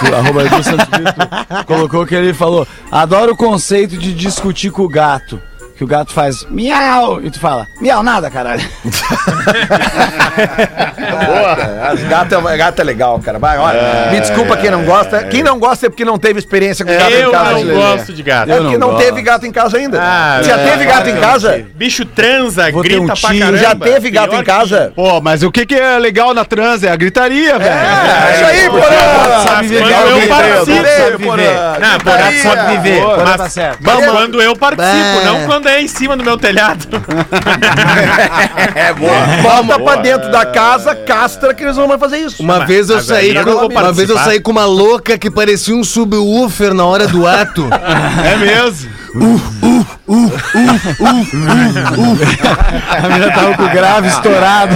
[0.00, 1.28] que- arroba Edu Santos Brito,
[1.66, 5.40] colocou que ele falou: adoro o conceito de discutir com o gato.
[5.78, 8.60] Que o gato faz miau e tu fala, miau nada, caralho.
[11.08, 11.88] Boa.
[11.88, 13.38] As gatas é, gato é legal, cara.
[13.38, 15.22] Vai, olha, me desculpa quem não gosta.
[15.24, 17.50] Quem não gosta é porque não teve experiência com gato Eu em casa.
[17.52, 17.74] não Lelê.
[17.74, 18.50] gosto de gato.
[18.50, 20.00] É Eu porque não não, teve gato em casa ainda.
[20.02, 21.64] Ah, Já é, teve gato em casa?
[21.76, 23.58] Bicho transa, Vou grita um pra caramba.
[23.58, 24.92] Já teve gato Pior em casa?
[24.96, 27.70] Pô, mas o que, que é legal na trans é a gritaria, velho.
[27.70, 29.44] É, isso aí, Porã!
[29.46, 31.22] Sabe viver, Quando eu participo.
[31.22, 31.78] Porã.
[31.78, 32.42] Não, por Gritaria.
[32.42, 33.00] sabe viver.
[33.02, 36.86] Porã Mas, tá mas quando eu participo, não quando é em cima do meu telhado.
[38.74, 39.26] É boa.
[39.42, 42.42] Volta pra dentro da casa, castra que eles não vão fazer isso.
[42.42, 45.84] Uma vez eu saí com, uma vez eu saí com uma louca que parecia um
[45.84, 47.68] subwoofer na hora do ato.
[48.28, 48.90] É mesmo.
[52.90, 54.74] A menina tava com o grave estourado.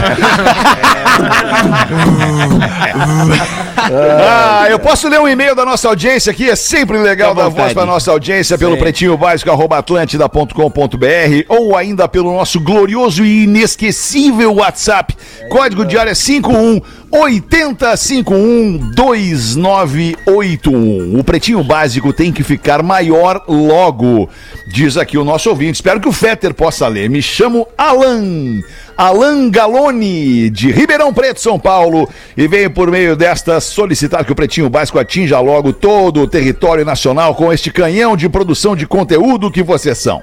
[3.76, 6.48] Ah, eu posso ler um e-mail da nossa audiência aqui?
[6.48, 12.08] É sempre legal dar voz para nossa audiência pelo pretinho básico arroba atlântida.com.br ou ainda
[12.08, 15.14] pelo nosso glorioso e inesquecível WhatsApp.
[15.50, 16.80] Código de área é 51
[17.12, 21.18] 8051 2981.
[21.18, 24.30] O pretinho básico tem que ficar maior logo,
[24.66, 25.74] diz aqui o nosso ouvinte.
[25.74, 27.10] Espero que o Fetter possa ler.
[27.10, 28.62] Me chamo Alan.
[28.96, 34.34] Alan Galoni, de Ribeirão Preto, São Paulo, e veio por meio desta solicitar que o
[34.34, 39.50] Pretinho Básico atinja logo todo o território nacional com este canhão de produção de conteúdo
[39.50, 40.22] que vocês são.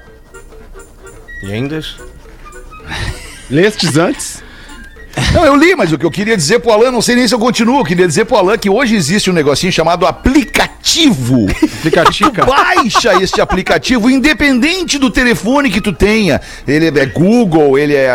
[1.43, 1.81] E ainda?
[3.49, 4.48] Lestes antes?
[5.33, 7.33] Não, eu li, mas o que eu queria dizer pro Alan, não sei nem se
[7.33, 11.45] eu continuo, eu queria dizer pro Alan que hoje existe um negocinho chamado aplicativo.
[11.79, 12.31] Aplicativo.
[12.31, 16.41] Tu baixa este aplicativo, independente do telefone que tu tenha.
[16.67, 18.09] Ele é Google, ele é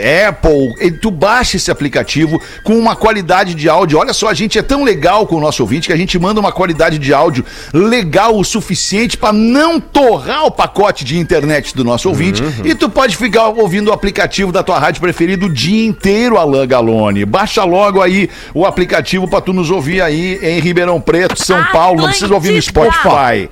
[0.00, 0.74] é, Apple.
[0.78, 3.98] ele- tu baixa esse aplicativo com uma qualidade de áudio.
[3.98, 6.40] Olha só, a gente é tão legal com o nosso ouvinte que a gente manda
[6.40, 11.84] uma qualidade de áudio legal o suficiente para não torrar o pacote de internet do
[11.84, 12.42] nosso ouvinte.
[12.64, 16.47] E tu pode ficar ouvindo o aplicativo da tua rádio preferida o dia inteiro, Alan
[16.66, 17.24] Galone.
[17.24, 22.00] Baixa logo aí o aplicativo para tu nos ouvir aí em Ribeirão Preto, São Paulo.
[22.00, 23.48] Não precisa ouvir no Spotify.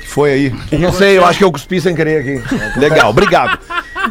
[0.00, 0.54] que foi aí?
[0.78, 2.78] Não sei, eu acho que eu cuspi sem querer aqui.
[2.78, 3.58] Legal, obrigado.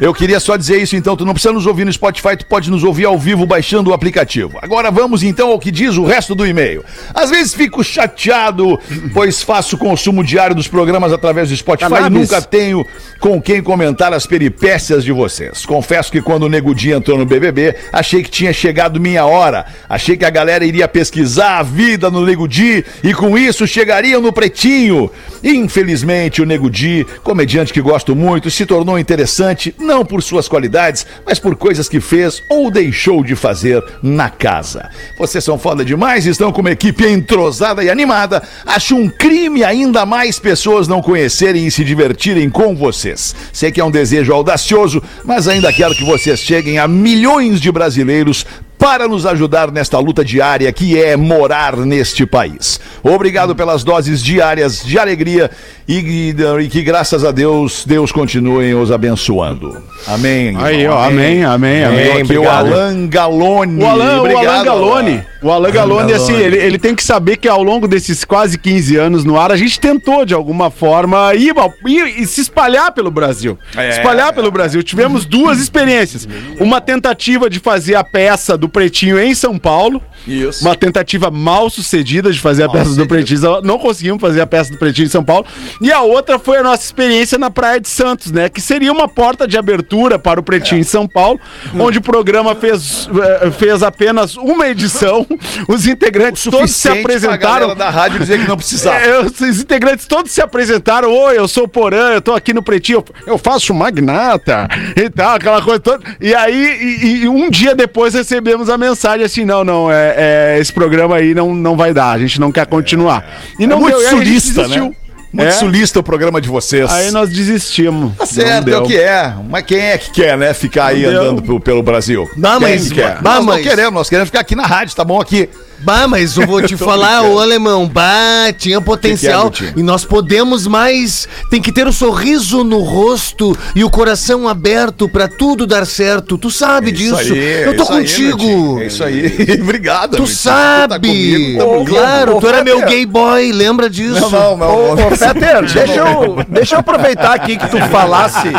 [0.01, 1.15] Eu queria só dizer isso, então.
[1.15, 3.93] Tu não precisa nos ouvir no Spotify, tu pode nos ouvir ao vivo baixando o
[3.93, 4.57] aplicativo.
[4.61, 6.83] Agora vamos então ao que diz o resto do e-mail.
[7.13, 8.79] Às vezes fico chateado,
[9.13, 12.19] pois faço consumo diário dos programas através do Spotify e Cannabis.
[12.19, 12.85] nunca tenho
[13.19, 15.65] com quem comentar as peripécias de vocês.
[15.65, 19.65] Confesso que quando o Nego Di entrou no BBB, achei que tinha chegado minha hora.
[19.87, 24.21] Achei que a galera iria pesquisar a vida no Nego Di e com isso chegariam
[24.21, 25.09] no Pretinho.
[25.43, 31.05] Infelizmente, o Nego Di, comediante que gosto muito, se tornou interessante não por suas qualidades,
[31.25, 34.89] mas por coisas que fez ou deixou de fazer na casa.
[35.17, 38.43] Vocês são foda demais, estão com uma equipe entrosada e animada.
[38.65, 43.35] Acho um crime ainda mais pessoas não conhecerem e se divertirem com vocês.
[43.53, 47.71] Sei que é um desejo audacioso, mas ainda quero que vocês cheguem a milhões de
[47.71, 48.45] brasileiros
[48.85, 52.79] para nos ajudar nesta luta diária que é morar neste país.
[53.01, 55.49] Obrigado pelas doses diárias de alegria
[55.87, 59.75] e, e- e que graças a Deus, Deus continue os abençoando.
[60.05, 60.55] Amém.
[60.59, 62.21] Aí, ó, amém, amém, amém.
[62.21, 62.47] Aqui o.
[62.47, 63.81] Alan Galone.
[63.83, 67.37] O Alan, o Obrigado, Alan Galone, o Alan Galone, assim, ele, ele tem que saber
[67.37, 71.33] que ao longo desses quase 15 anos no ar, a gente tentou, de alguma forma,
[71.33, 71.55] ir,
[71.87, 73.57] ir e se espalhar pelo Brasil.
[73.75, 73.89] É.
[73.89, 74.83] espalhar pelo Brasil.
[74.83, 76.27] Tivemos duas experiências.
[76.59, 80.03] Uma tentativa de fazer a peça do Pretinho em São Paulo.
[80.27, 80.65] Isso.
[80.65, 83.61] Uma tentativa mal sucedida de fazer a peça do Pretinho.
[83.63, 85.45] Não conseguimos fazer a peça do Pretinho em São Paulo.
[85.79, 88.49] E a outra foi a nossa experiência na Praia de Santos, né?
[88.49, 91.39] Que seria uma porta de abertura para o Pretinho em São Paulo,
[91.79, 93.07] onde o programa fez,
[93.41, 95.25] eh, fez apenas uma edição.
[95.69, 97.73] Os integrantes todos se apresentaram.
[97.75, 98.97] da rádio dizer que não precisava.
[98.97, 101.13] É, os integrantes todos se apresentaram.
[101.13, 102.97] Oi, eu sou o Porã, eu tô aqui no Pretinho.
[102.97, 106.03] Eu, eu faço magnata e tal, aquela coisa toda.
[106.19, 110.15] E aí, e, e um dia depois recebemos a mensagem assim: não, não, é,
[110.55, 113.25] é, esse programa aí não, não vai dar, a gente não quer continuar.
[113.59, 114.91] E não é muito deu, aí sulista, né?
[115.33, 115.51] Muito É.
[115.51, 116.89] sulista o programa de vocês.
[116.89, 118.15] Aí nós desistimos.
[118.15, 119.33] Tá certo, é o que é.
[119.49, 120.53] Mas quem é que quer, né?
[120.53, 121.21] Ficar aí Não deu.
[121.23, 122.29] andando pelo, pelo Brasil.
[122.37, 123.15] Não, Quem mas- que quer?
[123.21, 125.49] Bah, nós não mas- queremos, nós queremos ficar aqui na rádio, tá bom aqui.
[125.85, 127.35] Bah, mas eu vou te falar, brincando.
[127.37, 129.51] ô alemão, bah, tinha potencial.
[129.51, 131.27] Que que é, e nós podemos mais.
[131.49, 136.37] Tem que ter o sorriso no rosto e o coração aberto pra tudo dar certo.
[136.37, 137.33] Tu sabe disso.
[137.33, 138.37] é eu tô isso aí, contigo.
[138.43, 139.59] Miltinho, é isso aí.
[139.61, 140.37] Obrigado, Tu Miltinho.
[140.37, 140.93] sabe.
[140.93, 141.91] tá comigo, tamo junto.
[141.91, 144.19] claro, Ô, tu era meu gay boy, lembra disso?
[144.21, 144.91] Não, não, não.
[144.91, 145.07] Ô, não.
[145.07, 148.49] ô, Peter, deixa eu, deixa eu aproveitar aqui que tu falasse.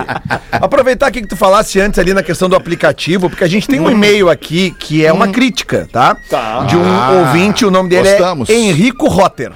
[0.52, 3.80] Aproveitar aqui que tu falasse antes ali na questão do aplicativo, porque a gente tem
[3.80, 6.16] um e-mail aqui que é uma crítica, tá?
[6.28, 6.64] Tá.
[6.64, 6.82] De um
[7.18, 8.48] ouvinte, o nome dele gostamos.
[8.48, 9.52] é Henrico Rotter.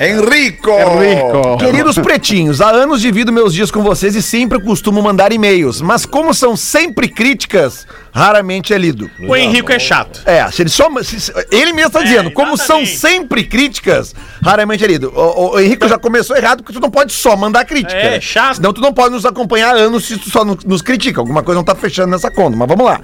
[0.00, 0.70] Henrico!
[0.70, 1.56] Rico.
[1.58, 6.04] Queridos pretinhos, há anos divido meus dias com vocês e sempre costumo mandar e-mails, mas
[6.06, 9.10] como são sempre críticas, raramente é lido.
[9.28, 10.22] O Henrico é chato.
[10.26, 10.88] É, se ele só.
[11.02, 15.12] se- se- ele mesmo tá É, dizendo, como são sempre críticas, raramente é lido.
[15.14, 17.94] O, o- Henrique já começou errado porque tu não pode só mandar crítica.
[18.00, 18.20] É, né?
[18.20, 18.56] chato.
[18.56, 21.20] Senão tu não pode nos acompanhar anos se tu só no- nos critica.
[21.20, 23.00] Alguma coisa não tá fechando nessa conta, mas vamos lá.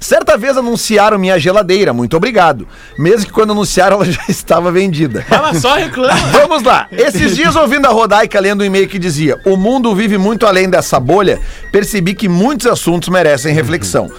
[0.00, 2.66] Certa vez anunciaram minha geladeira, muito obrigado.
[2.98, 5.24] Mesmo que quando anunciaram ela já estava vendida.
[5.30, 6.20] Ela só reclama.
[6.32, 6.86] Vamos lá.
[6.90, 10.68] Esses dias ouvindo a Rodaica lendo um e-mail que dizia: O mundo vive muito além
[10.68, 11.38] dessa bolha,
[11.72, 14.10] percebi que muitos assuntos merecem reflexão.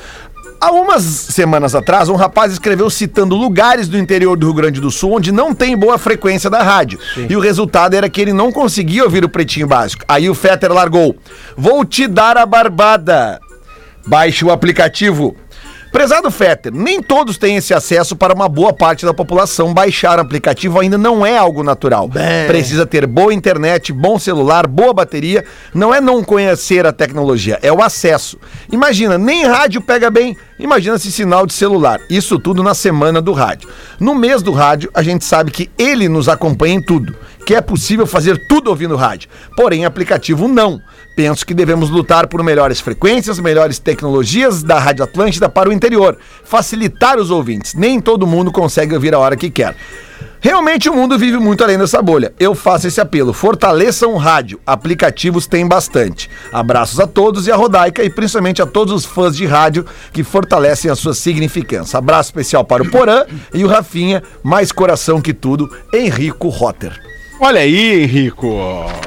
[0.63, 4.91] Há umas semanas atrás, um rapaz escreveu citando lugares do interior do Rio Grande do
[4.91, 6.99] Sul onde não tem boa frequência da rádio.
[7.27, 10.05] E o resultado era que ele não conseguia ouvir o Pretinho Básico.
[10.07, 11.15] Aí o Fetter largou:
[11.57, 13.39] Vou te dar a barbada.
[14.05, 15.35] Baixe o aplicativo.
[15.91, 19.73] Prezado Fetter, nem todos têm esse acesso para uma boa parte da população.
[19.73, 22.09] Baixar aplicativo ainda não é algo natural.
[22.47, 25.43] Precisa ter boa internet, bom celular, boa bateria.
[25.73, 28.39] Não é não conhecer a tecnologia, é o acesso.
[28.71, 30.37] Imagina, nem rádio pega bem.
[30.57, 31.99] Imagina se sinal de celular.
[32.09, 33.67] Isso tudo na semana do rádio.
[33.99, 37.15] No mês do rádio, a gente sabe que ele nos acompanha em tudo.
[37.45, 39.27] Que é possível fazer tudo ouvindo rádio.
[39.57, 40.79] Porém, aplicativo não.
[41.15, 46.17] Penso que devemos lutar por melhores frequências, melhores tecnologias da Rádio Atlântida para o interior,
[46.43, 47.73] facilitar os ouvintes.
[47.73, 49.75] Nem todo mundo consegue ouvir a hora que quer.
[50.43, 52.33] Realmente o mundo vive muito além dessa bolha.
[52.39, 53.31] Eu faço esse apelo.
[53.31, 54.59] Fortaleçam o rádio.
[54.65, 56.31] Aplicativos tem bastante.
[56.51, 60.23] Abraços a todos e a Rodaica e principalmente a todos os fãs de rádio que
[60.23, 61.99] fortalecem a sua significância.
[61.99, 67.10] Abraço especial para o Porã e o Rafinha, mais coração que tudo, Henrico Rotter.
[67.43, 68.47] Olha aí, Henrico.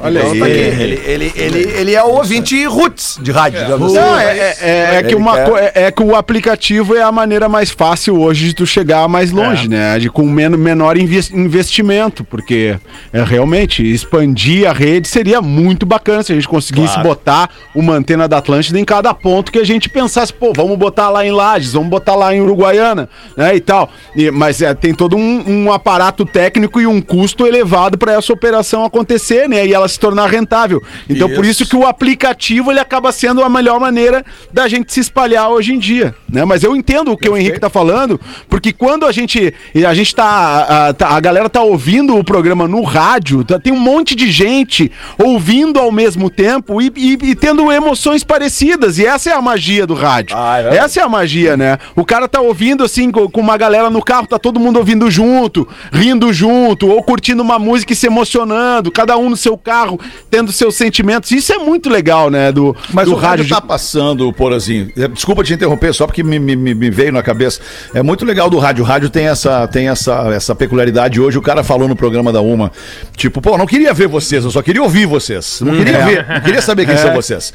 [0.02, 0.38] Olha aí.
[0.40, 0.48] Tá.
[0.48, 4.04] Ele, ele, ele, ele é o ouvinte roots de rádio, digamos assim.
[4.04, 7.48] Não, é, é- é- é que uma, é, é que o aplicativo é a maneira
[7.48, 10.00] mais fácil hoje de tu chegar mais longe, né?
[10.00, 12.76] De, com men menor inves- investimento, porque
[13.12, 18.26] é, realmente expandir a rede seria muito bacana se a gente conseguisse botar uma antena
[18.26, 21.74] da Atlântida em cada ponto que a gente pensasse, pô, vamos botar lá em Lages,
[21.74, 23.54] vamos botar lá em Uruguaiana, né?
[23.54, 23.88] E tal.
[24.16, 28.23] E- mas é, tem todo um, um aparato técnico e um custo elevado para essa
[28.32, 29.66] operação acontecer, né?
[29.66, 30.82] E ela se tornar rentável.
[31.08, 35.00] Então, por isso que o aplicativo ele acaba sendo a melhor maneira da gente se
[35.00, 36.44] espalhar hoje em dia, né?
[36.44, 39.52] Mas eu entendo o que o Henrique tá falando, porque quando a gente
[39.86, 43.72] a gente tá a, tá- a galera tá ouvindo o programa no rádio, tá- tem
[43.72, 49.06] um monte de gente ouvindo ao mesmo tempo e, e- e tendo emoções parecidas, e
[49.06, 50.36] essa é a magia do rádio.
[50.76, 51.78] essa é a magia, né?
[51.96, 55.10] O cara tá ouvindo assim com, com uma galera no carro, tá todo mundo ouvindo
[55.10, 59.98] junto, rindo junto, ou curtindo uma música e se emocionando, cada um no seu carro,
[60.30, 61.30] tendo seus sentimentos.
[61.32, 62.52] Isso é muito legal, né?
[62.52, 64.90] Do, Mas do o rádio tá passando, por assim.
[65.12, 67.60] Desculpa te interromper, só porque me, me- me- veio na cabeça.
[67.92, 68.84] É muito legal do rádio.
[68.84, 71.20] O rádio tem essa, tem essa, essa peculiaridade.
[71.20, 72.70] Hoje o cara falou no programa da Uma.
[73.16, 75.60] Tipo, pô, não queria ver vocês, eu só queria ouvir vocês.
[75.60, 77.52] Não queria ver, não queria saber quem são vocês.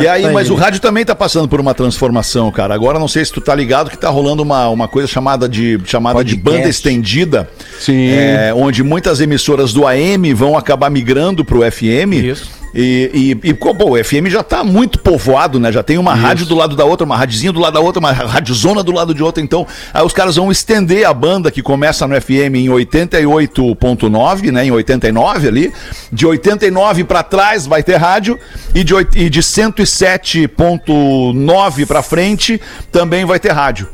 [0.00, 2.74] e aí, mas o rádio também tá passando por uma transformação, cara.
[2.74, 5.80] Agora não sei se tu tá ligado que tá rolando uma, uma coisa chamada de
[5.84, 7.48] chamada de banda estendida.
[7.80, 8.08] Sim.
[8.10, 9.93] É, onde muitas emissoras do AM
[10.34, 12.14] vão acabar migrando pro FM.
[12.14, 12.63] Isso.
[12.74, 15.70] E, e, e pô, o FM já tá muito povoado, né?
[15.70, 18.10] Já tem uma rádio do lado da outra, uma radiozinha do lado da outra, uma
[18.10, 19.40] radiozona do lado de outra.
[19.42, 24.66] Então, aí os caras vão estender a banda que começa no FM em 88.9, né?
[24.66, 25.72] Em 89 ali.
[26.12, 28.38] De 89 pra trás vai ter rádio.
[28.74, 32.60] E de, e de 107.9 pra frente
[32.90, 33.88] também vai ter rádio.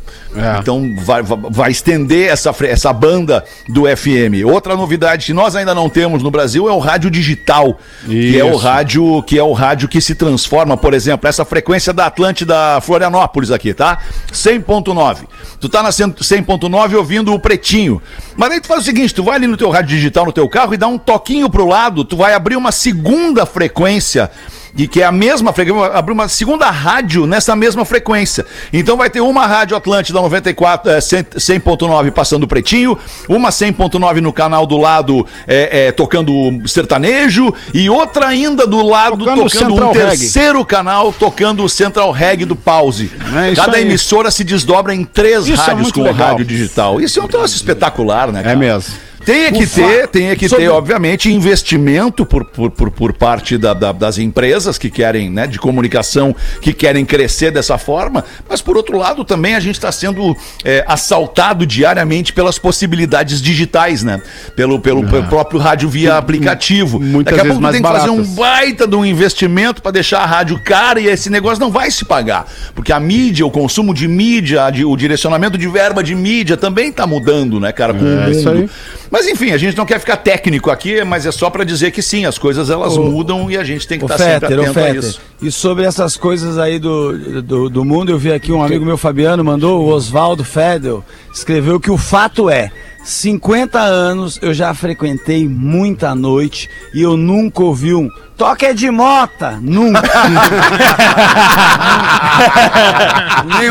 [0.61, 4.47] Então vai, vai, estender essa, essa banda do FM.
[4.47, 8.45] Outra novidade que nós ainda não temos no Brasil é o rádio digital, que é
[8.45, 8.59] o Isso.
[8.71, 13.51] Rádio que é o rádio que se transforma, por exemplo, essa frequência da Atlântida Florianópolis
[13.51, 13.99] aqui, tá?
[14.33, 15.27] 100.9.
[15.59, 18.01] Tu tá na 100 100.9 ouvindo o Pretinho.
[18.37, 20.49] Mas aí tu faz o seguinte, tu vai ali no teu rádio digital no teu
[20.49, 24.31] carro e dá um toquinho pro lado, tu vai abrir uma segunda frequência
[24.77, 28.45] e que é a mesma frequência, abrir uma segunda rádio nessa mesma frequência.
[28.73, 31.21] Então vai ter uma rádio Atlântida 94, é, 100
[31.61, 32.97] 100.9 passando pretinho,
[33.29, 36.33] uma 100.9 no canal do lado é, é, tocando
[36.67, 40.19] sertanejo e outra ainda do lado Tocando tocando, um Reggae.
[40.19, 43.11] terceiro canal tocando o Central Reg do Pause.
[43.51, 43.83] É Cada aí.
[43.83, 46.29] emissora se desdobra em três Isso é rádios com o legal.
[46.29, 47.01] rádio digital.
[47.01, 48.41] Isso é um troço espetacular, né?
[48.41, 48.57] É cara?
[48.57, 48.95] mesmo.
[49.25, 53.93] Tem que ter, tem que ter, obviamente, investimento por, por, por, por parte da- da-
[53.93, 58.97] das empresas que querem, né, de comunicação, que querem crescer dessa forma, mas por outro
[58.97, 64.21] lado também a gente está sendo é, assaltado diariamente pelas possibilidades digitais, né?
[64.57, 66.99] Pelo, pelo, pelo próprio rádio via aplicativo.
[67.01, 68.35] muitas Daqui a pouco tem que fazer um baratas.
[68.35, 72.05] baita de um investimento para deixar a rádio cara e esse negócio não vai se
[72.05, 72.47] pagar.
[72.75, 77.07] Porque a mídia, o consumo de mídia, o direcionamento de verba de mídia também tá
[77.07, 77.93] mudando, né, cara?
[77.95, 78.61] Com o É isso mundo.
[78.63, 78.71] aí.
[79.11, 82.01] Mas enfim, a gente não quer ficar técnico aqui, mas é só para dizer que
[82.01, 84.79] sim, as coisas elas mudam e a gente tem que estar sempre Fetter, ô atento
[84.79, 85.21] a isso.
[85.43, 88.97] e sobre essas coisas aí do, do, do mundo, eu vi aqui um amigo meu,
[88.97, 92.71] Fabiano, mandou, o Oswaldo Fedel, escreveu que o fato é,
[93.11, 98.91] 50 anos eu já frequentei muita noite e eu nunca ouvi um toque é de
[98.91, 100.01] mota, nunca.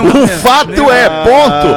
[0.02, 1.68] Um O fato é, ponto.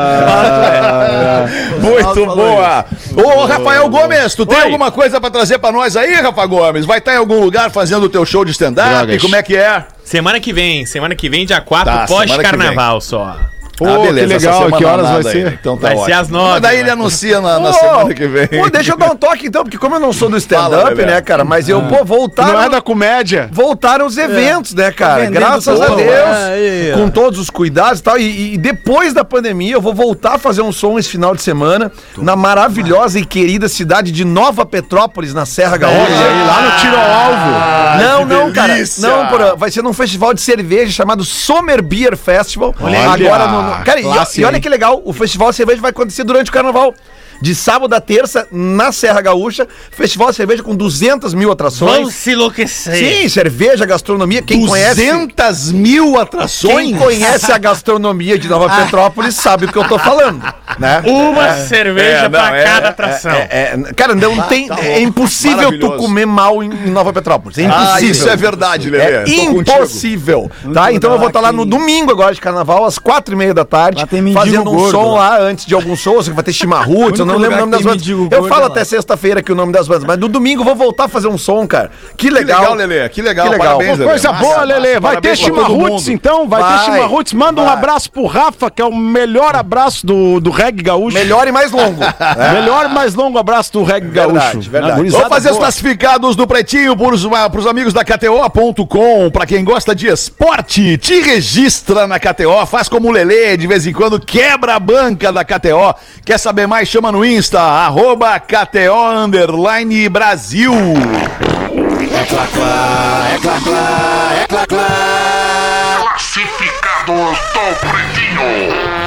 [1.81, 2.85] Muito falou boa.
[3.16, 6.85] Ô, Rafael Gomes, tu tem alguma coisa para trazer para nós aí, Rafa Gomes?
[6.85, 9.18] Vai estar em algum lugar fazendo o teu show de stand-up?
[9.20, 9.85] Como é que é?
[10.05, 13.37] Semana que vem, semana que vem, dia 4, Tá, pós-carnaval só.
[13.83, 15.23] Pô, Ah, que legal, que horas vai aí.
[15.25, 15.59] ser?
[15.61, 16.21] Então tá Vai ser ótimo.
[16.21, 16.81] às nove, Mas daí né?
[16.83, 18.47] ele anuncia na, na semana que vem.
[18.49, 21.21] Pô, deixa eu dar um toque então, porque como eu não sou do stand-up, né,
[21.21, 21.45] cara?
[21.45, 22.53] Mas eu, pô, voltaram.
[22.55, 23.49] Não é da comédia?
[23.53, 25.21] Voltaram os eventos, né, cara?
[25.23, 25.87] vendendo Graças a.
[25.88, 28.18] Deus, É, aí, com todos os cuidados e tal.
[28.18, 31.42] E, e depois da pandemia, eu vou voltar a fazer um som esse final de
[31.42, 35.99] semana na maravilhosa e querida cidade de Nova Petrópolis, na Serra Gaúcha.
[35.99, 38.03] aí, lá no tiro ao alvo.
[38.03, 38.75] não, que não, cara.
[38.75, 39.09] delícia!
[39.09, 42.75] Não, porra, vai ser num festival de cerveja chamado Summer Beer Festival.
[42.81, 44.04] Olha, Agora no- Cara, e-
[44.40, 46.94] e, olha que legal, o festival de cerveja vai acontecer durante o carnaval.
[47.42, 52.02] De sábado a terça, na Serra Gaúcha, festival de cerveja com 200 mil atrações.
[52.02, 52.94] Vão se enlouquecer.
[52.94, 54.40] Sim, cerveja, gastronomia.
[54.42, 55.05] Quem conhece.
[55.05, 56.90] 200 mil atrações?
[56.90, 60.40] Quem conhece a gastronomia de Nova Petrópolis sabe o que eu tô falando,
[60.78, 61.02] né?
[61.05, 63.33] Uma cerveja é, não, pra é- cada atração.
[63.33, 64.68] É, é, cara, não tem.
[64.68, 67.59] tá é impossível tu comer mal em, em Nova Petrópolis.
[67.59, 67.92] É impossível.
[67.92, 69.05] Ah, isso é verdade, Lelê.
[69.05, 69.61] É contigo.
[69.61, 70.50] impossível.
[70.72, 70.92] Tá?
[70.92, 73.64] Então eu vou estar lá no domingo agora de carnaval, às quatro e meia da
[73.64, 75.40] tarde, fazendo um gordo, som lá.
[75.40, 78.07] antes de alguns shows, que vai ter chimarruts, não lembro o nome das que bandas.
[78.09, 78.71] Eu gordo falo é lá.
[78.71, 81.29] até sexta-feira aqui o nome das bandas, mas no domingo eu vou voltar a fazer
[81.29, 81.90] um som, cara.
[82.16, 82.61] Que Que legal.
[82.61, 83.09] legal, Lelê.
[83.09, 83.47] Que legal.
[83.47, 83.66] Que legal.
[83.79, 84.11] Parabéns, Lelê.
[84.11, 84.62] Coisa Massa, boa.
[84.64, 85.01] Lelê.
[85.01, 86.49] Vai ter chimarruts, então?
[86.49, 87.33] Vai, Vai, ter chimarruts.
[87.33, 87.75] Manda um vai.
[87.75, 91.16] abraço pro Rafa, que é o melhor abraço do, do reggae gaúcho.
[91.16, 92.01] Melhor e mais longo.
[92.55, 94.71] Melhor e mais longo abraço do reggae Verdade, gaúcho.
[94.71, 95.11] verdade.
[95.11, 95.64] Vamos fazer os boa.
[95.64, 99.31] classificados do Pretinho pros, pros amigos da KTO.com.
[99.31, 103.87] Pra quem gosta de esporte, te registra na KTO, faz como o Lelê, de vez
[103.87, 105.95] em quando quebra a banca da KTO.
[106.25, 106.88] Quer saber mais?
[106.88, 110.72] Chama no no Insta, arroba KTO Underline Brasil.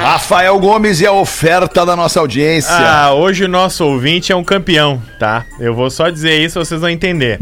[0.02, 2.74] Rafael Gomes e a oferta da nossa audiência.
[2.74, 5.44] Ah, hoje o nosso ouvinte é um campeão, tá?
[5.60, 7.38] Eu vou só dizer isso, vocês vão entender.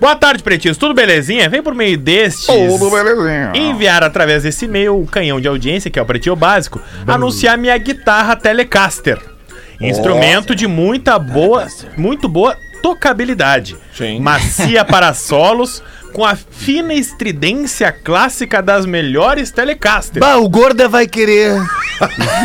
[0.00, 0.78] Boa tarde, pretinhos.
[0.78, 1.46] Tudo belezinha?
[1.50, 2.46] Vem por meio destes.
[2.46, 3.52] Tudo belezinha.
[3.54, 7.76] Enviar através desse e-mail o canhão de audiência, que é o Pretinho Básico, anunciar minha
[7.76, 9.35] guitarra Telecaster.
[9.80, 11.66] Instrumento de muita boa,
[11.96, 13.76] muito boa tocabilidade.
[14.20, 20.20] Macia para solos, com a fina estridência clássica das melhores Telecasters.
[20.20, 21.52] Bah, o Gorda vai querer.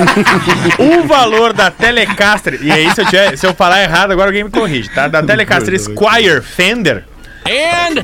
[0.79, 4.43] O valor da Telecaster, e aí se eu, tiver- se eu falar errado, agora alguém
[4.45, 5.07] me corrige, tá?
[5.07, 7.03] Da Telecaster Squire Fender.
[7.45, 8.03] Acertou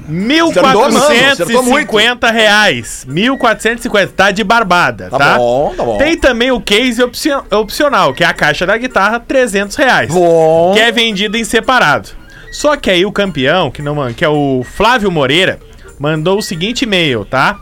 [1.63, 3.05] 1.450 reais.
[3.09, 5.37] 1.450, tá de barbada, tá?
[5.37, 5.97] bom, tá bom.
[5.97, 10.11] Tem também o case opcio- opcional, que é a caixa da guitarra, 300 reais.
[10.13, 10.73] Bom.
[10.73, 12.09] Que é vendido em separado.
[12.51, 15.59] Só que aí o campeão, que, não, que é o Flávio Moreira,
[15.99, 17.59] mandou o seguinte e-mail, tá?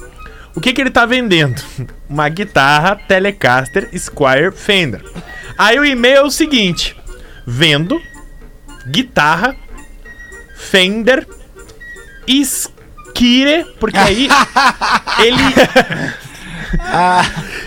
[0.55, 1.61] O que, que ele tá vendendo?
[2.09, 5.03] Uma guitarra Telecaster Squire Fender.
[5.57, 6.95] Aí o e-mail é o seguinte:
[7.45, 7.99] vendo
[8.89, 9.55] guitarra
[10.55, 11.27] Fender
[12.27, 14.27] Skire, porque aí
[15.19, 15.43] ele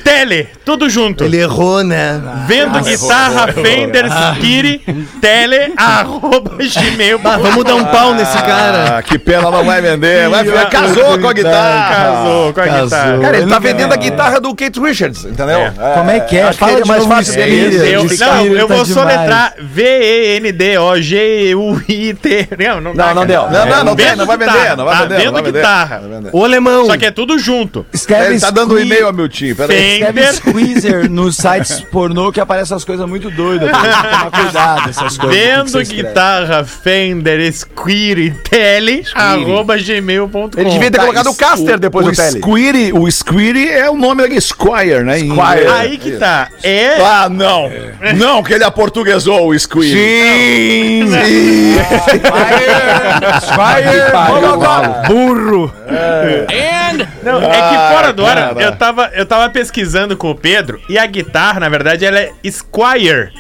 [0.05, 1.25] Tele, tudo junto.
[1.25, 2.21] Ele errou, né?
[2.47, 4.05] Vendo guitarra Fender
[4.35, 4.83] Skire
[5.19, 7.19] Tele arroba gmail.
[7.25, 8.99] Ah, vamos dar um pau nesse cara.
[8.99, 10.29] Ah, que pena, não vai vender.
[10.29, 11.95] Vai, vai- casou com a guitarra.
[11.95, 12.85] Casou com a Casou.
[12.85, 13.19] guitarra.
[13.19, 13.95] Cara, ele tá vendendo é.
[13.95, 15.59] a guitarra do Kate Richards, entendeu?
[15.61, 15.73] É.
[15.95, 16.43] Como é que é?
[16.43, 17.77] Acho que ele é mais fácil dele.
[17.95, 18.89] Eu, não, Squire eu tá vou demais.
[18.89, 22.49] soletrar V-E-N-D-O-G-U-I-T.
[22.59, 23.51] Não, não, dá, Não, não deu.
[23.51, 25.03] Não, não, não tem, Vendo não vai vender, guitarra, não vai tá?
[25.07, 25.23] vender.
[25.23, 26.03] Vendo guitarra.
[26.33, 26.85] Ô, alemão.
[26.85, 27.87] Só que é tudo junto.
[27.91, 29.09] Escreve Ele tá dando um e-mail.
[29.57, 30.01] Peraí.
[30.01, 30.55] Escreve Fender.
[30.59, 33.71] Squeezer nos sites pornô que aparecem as coisas muito doidas.
[33.71, 35.37] Tem que tomar cuidado essas coisas.
[35.37, 36.03] que Vendo você escreve.
[36.03, 40.51] guitarra Fender Squire Tele arroba gmail.com.
[40.57, 42.41] Ele devia ter colocado o Caster depois o do Tele.
[42.41, 45.21] Squire, o Squire é o nome da Squire, né?
[45.21, 45.71] em inglês.
[45.71, 46.49] Aí que tá.
[46.63, 47.01] É.
[47.01, 47.71] Ah, não.
[48.17, 49.93] Não, que ele aportuguesou o Squire.
[49.93, 51.09] Sim!
[55.07, 55.73] Burro.
[57.23, 58.63] Não, é que fora do ar, cara.
[58.63, 60.48] eu tava, eu tava pesquisando com o Pedro
[60.89, 63.31] e a guitarra, na verdade, ela é Squire.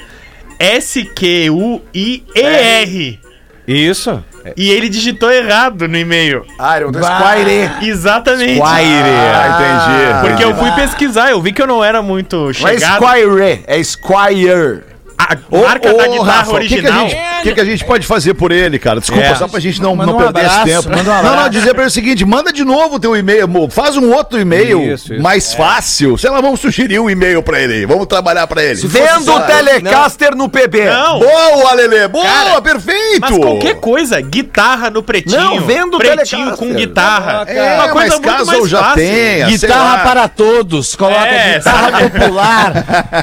[0.59, 3.21] S-Q-U-I-E-R.
[3.67, 4.25] Isso.
[4.57, 6.45] E ele digitou errado no e-mail.
[6.59, 7.71] Ah, ele botou Squire.
[7.83, 8.63] Exatamente.
[8.63, 10.29] Ah, entendi.
[10.29, 13.05] Porque eu fui pesquisar, eu vi que eu não era muito Não é chegado.
[13.05, 14.85] Squire, é Squire.
[15.21, 17.09] A Ô, marca ô, da guitarra Rafa, o que, que, a original.
[17.09, 19.01] gente, o que, a gente pode fazer por ele, cara?
[19.01, 19.35] Desculpa, É.
[19.35, 20.97] só pra gente não, Manda não um perder abraço, esse tempo.
[21.01, 23.69] um não, não, dizer pra ele o seguinte: manda de novo o teu e-mail, mo-
[23.69, 25.23] faz um outro e-mail Isso, isso.
[25.23, 26.16] mais fácil.
[26.16, 27.85] Sei lá, vamos sugerir um e-mail pra ele aí.
[27.87, 28.81] Vamos trabalhar pra ele.
[28.87, 30.85] Vendo o Telecaster no PB.
[30.85, 32.07] Não, Boa, Lelê!
[32.07, 33.21] Boa, Cara, perfeito!
[33.21, 35.41] mas qualquer coisa, guitarra no pretinho.
[35.41, 37.45] Não, vendo pretinho com guitarra.
[37.49, 39.99] É, mas caso eu já tenha, sei Guitarra lá.
[39.99, 40.95] para todos.
[40.95, 42.11] Coloca É, guitarra sabe?
[42.11, 42.73] popular.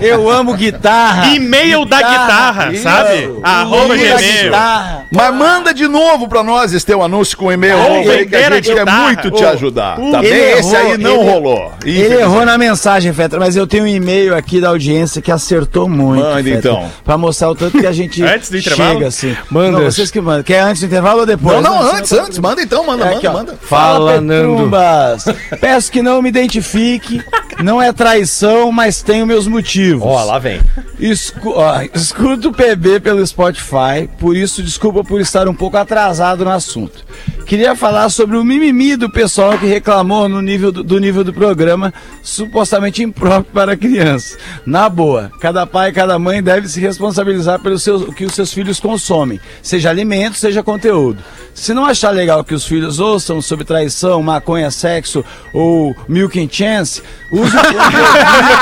[0.01, 1.27] Eu amo guitarra.
[1.35, 2.83] E-mail da guitarra, Isso.
[2.83, 3.25] sabe?
[3.27, 4.17] O Arroba Gmail.
[4.43, 5.05] guitarra.
[5.11, 8.49] Mas manda de novo pra nós esse teu anúncio com e-mail novo aí que a
[8.51, 9.03] gente quer guitarra.
[9.05, 9.95] muito te ajudar.
[9.97, 10.25] Tá bem?
[10.31, 11.71] ele Esse aí não ele- rolou.
[11.85, 15.87] Ele errou na mensagem, Fetra, mas eu tenho um e-mail aqui da audiência que acertou
[15.87, 16.23] muito.
[16.23, 16.91] Manda, Fetra, então.
[17.03, 18.93] Pra mostrar o tanto que a gente Antes do intervalo?
[18.93, 19.35] chega assim.
[19.49, 19.71] Manda.
[19.79, 20.43] Não, vocês que mandam.
[20.43, 21.61] Quer antes do intervalo ou depois?
[21.61, 22.39] Não, não, Não, antes, antes.
[22.39, 23.57] Manda então, manda, É manda, aqui, manda.
[23.61, 24.21] Fala, Fala.
[24.21, 25.25] Petumbas.
[25.59, 27.21] Peço que não me identifique.
[27.63, 30.03] Não é traição, mas tenho meus motivos.
[30.05, 30.61] Ó, lá vem.
[30.99, 36.45] Escu ó, escuto o PB pelo Spotify, por isso desculpa por estar um pouco atrasado
[36.45, 37.05] no assunto.
[37.45, 41.31] Queria falar sobre o mimimi do pessoal que reclamou no nível do, do nível do
[41.31, 41.93] programa,
[42.23, 44.35] supostamente impróprio para criança.
[44.65, 48.51] Na boa, cada pai e cada mãe deve se responsabilizar pelo seu, que os seus
[48.51, 51.23] filhos consomem, seja alimento, seja conteúdo.
[51.53, 55.23] Se não achar legal que os filhos ouçam sobre traição, maconha, sexo
[55.53, 57.69] ou milk and chance, use o fone de
[58.09, 58.57] ouvido,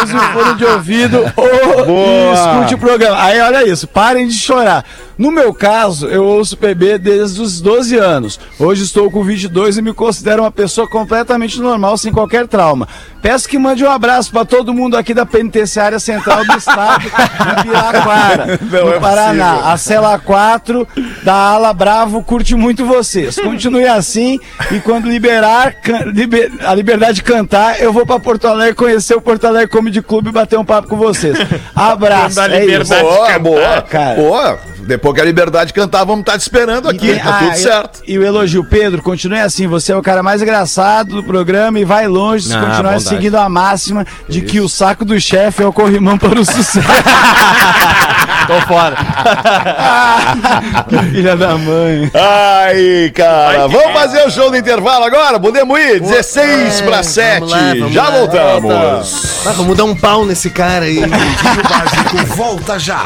[0.02, 3.22] use o fone de ouvido ou e escute o programa.
[3.22, 4.84] Aí olha isso, parem de chorar.
[5.20, 8.40] No meu caso, eu ouço PB desde os 12 anos.
[8.58, 12.88] Hoje estou com 22 e me considero uma pessoa completamente normal, sem qualquer trauma.
[13.20, 17.10] Peço que mande um abraço para todo mundo aqui da Penitenciária Central do Estado, de
[17.64, 19.50] Piraquara, Não no é Paraná.
[19.50, 19.68] possível.
[19.70, 20.88] A cela 4
[21.22, 23.36] da Ala Bravo curte muito vocês.
[23.38, 24.40] Continue assim
[24.72, 25.74] e quando liberar
[26.14, 30.00] liber- a liberdade de cantar, eu vou para Porto Alegre conhecer o Porto Alegre Comedy
[30.00, 31.36] Club e bater um papo com vocês.
[31.76, 32.40] Abraço.
[32.40, 32.60] É isso.
[32.70, 33.82] liberdade- Boa, cantar, boa.
[33.82, 34.14] cara.
[34.16, 34.58] Boa.
[34.78, 37.08] Depois que a liberdade de cantar, vamos estar te esperando aqui.
[37.12, 38.02] tem- Tá ah, tudo e- certo.
[38.06, 39.66] E o elogio, Pedro, continue assim.
[39.66, 43.36] Você é o cara mais engraçado do programa e vai longe se Ah, continuar seguindo
[43.36, 46.80] a máxima de que o saco do chefe é o corrimão para o sucesso.
[48.46, 48.96] Tô fora.
[51.12, 52.10] Filha da mãe.
[52.14, 53.68] Ai, cara.
[53.68, 53.92] Vamos é.
[53.92, 55.38] fazer o show do intervalo agora?
[55.38, 56.00] Podemos ir?
[56.00, 57.40] 16 para 7.
[57.40, 58.10] vamos lá, vamos Já lá.
[58.18, 59.46] voltamos.
[59.46, 61.00] Ah, vamos dar um pau nesse cara aí.
[61.00, 63.04] Básico volta já.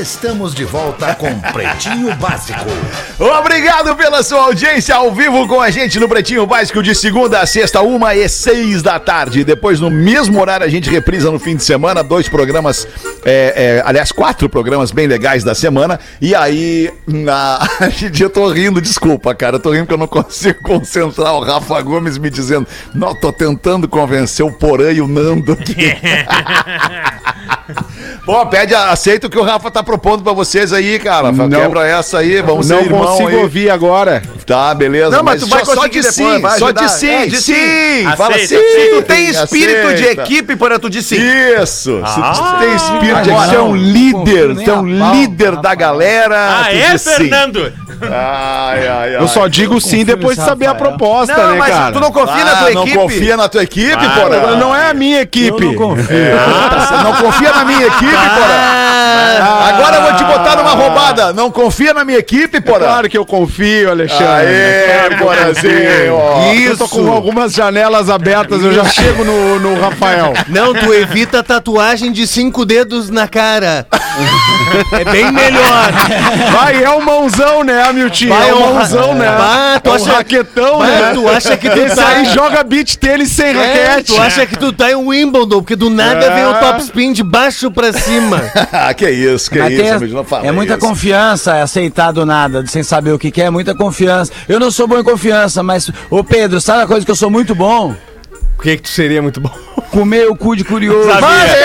[0.00, 2.64] Estamos de volta com Pretinho Básico.
[3.18, 7.46] Obrigado pela sua audiência ao vivo com a gente no Pretinho Básico de segunda a
[7.46, 9.44] sexta, uma e seis da tarde.
[9.44, 12.88] Depois, no mesmo horário, a gente reprisa no fim de semana dois programas,
[13.22, 16.00] é, é, aliás, quatro programas bem legais da semana.
[16.22, 17.60] E aí, na...
[18.18, 21.82] eu tô rindo, desculpa, cara, eu tô rindo porque eu não consigo concentrar o Rafa
[21.82, 25.76] Gomes me dizendo, não, tô tentando convencer o Porã e o Nando aqui.
[28.24, 31.30] Pô, pede, aceita o que o Rafa tá propondo pra vocês aí, cara.
[31.32, 31.48] Não.
[31.48, 33.36] Quebra essa aí, vamos Não ser irmão consigo aí.
[33.36, 34.22] ouvir agora.
[34.46, 35.16] Tá, beleza.
[35.16, 37.36] Não, mas tu vai só, só de depois, sim, vai só de sim, É, de
[37.40, 37.54] sim.
[37.54, 38.04] sim.
[38.16, 38.56] Fala Aceita, sim.
[38.56, 38.96] aceita.
[38.96, 40.22] Tu tem espírito de aceita.
[40.22, 41.62] equipe para tu dizer sim.
[41.62, 42.02] Isso.
[42.06, 45.04] Se tu tem espírito de Agora você é um não, líder, não você é um
[45.04, 46.36] a líder da galera.
[46.60, 47.10] Ah, tu é, sim.
[47.10, 47.72] Fernando?
[48.02, 49.22] Ai, ai, ai.
[49.22, 50.90] Eu só digo sim confio depois de saber a Rafael.
[50.90, 51.92] proposta, Não, né, mas cara?
[51.92, 52.98] tu não confia na Ah, tua não equipe?
[52.98, 54.56] confia na tua equipe, Ah, porra.
[54.56, 55.62] Não é a minha equipe.
[55.64, 56.06] Eu não confio.
[56.06, 59.68] Você não confia na minha equipe, porra.
[59.68, 61.32] Agora eu vou te botar numa roubada.
[61.32, 62.80] Não confia na minha equipe, porra.
[62.80, 64.26] Claro que eu confio, Alexandre.
[64.36, 66.14] Aê, Porazinho.
[66.14, 66.52] ó.
[66.54, 70.32] Eu tô com algumas janelas abertas, eu já chego no, no Rafael.
[70.48, 73.86] Não, tu evita a tatuagem de cinco dedos na cara.
[74.92, 75.90] É bem melhor.
[76.52, 78.28] Vai, é o mãozão, né, Hamilton?
[78.28, 79.30] Vai, é o é um mãozão, ra- né?
[79.36, 81.10] Vai, tu é um acha- raquetão, Vai, né?
[81.14, 83.52] tu acha que tu Esse tá- aí joga beat tênis sem É,
[83.88, 84.12] raquete.
[84.14, 86.34] tu acha que tu tá em Wimbledon, porque do nada É.
[86.34, 88.40] vem o top spin de baixo pra cima.
[88.72, 90.86] Ah, que isso, que Mas isso, tem- amigo, não fala é muita isso.
[90.86, 94.21] confiança, é aceitar do nada, sem saber o que, que é, é muita confiança.
[94.48, 97.30] Eu não sou bom em confiança, mas, ô Pedro, sabe uma coisa que eu sou
[97.30, 97.94] muito bom?
[98.56, 99.50] Por que que tu seria muito bom?
[99.90, 101.08] Comer o cu de curioso.
[101.20, 101.58] Mas que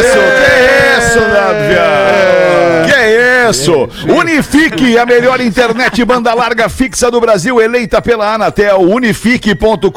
[0.00, 1.84] isso, que isso, Návia?
[2.86, 3.27] Que isso?
[4.08, 9.88] Unifique, a melhor internet banda larga fixa do Brasil, eleita pela Anatel, unifique.com.br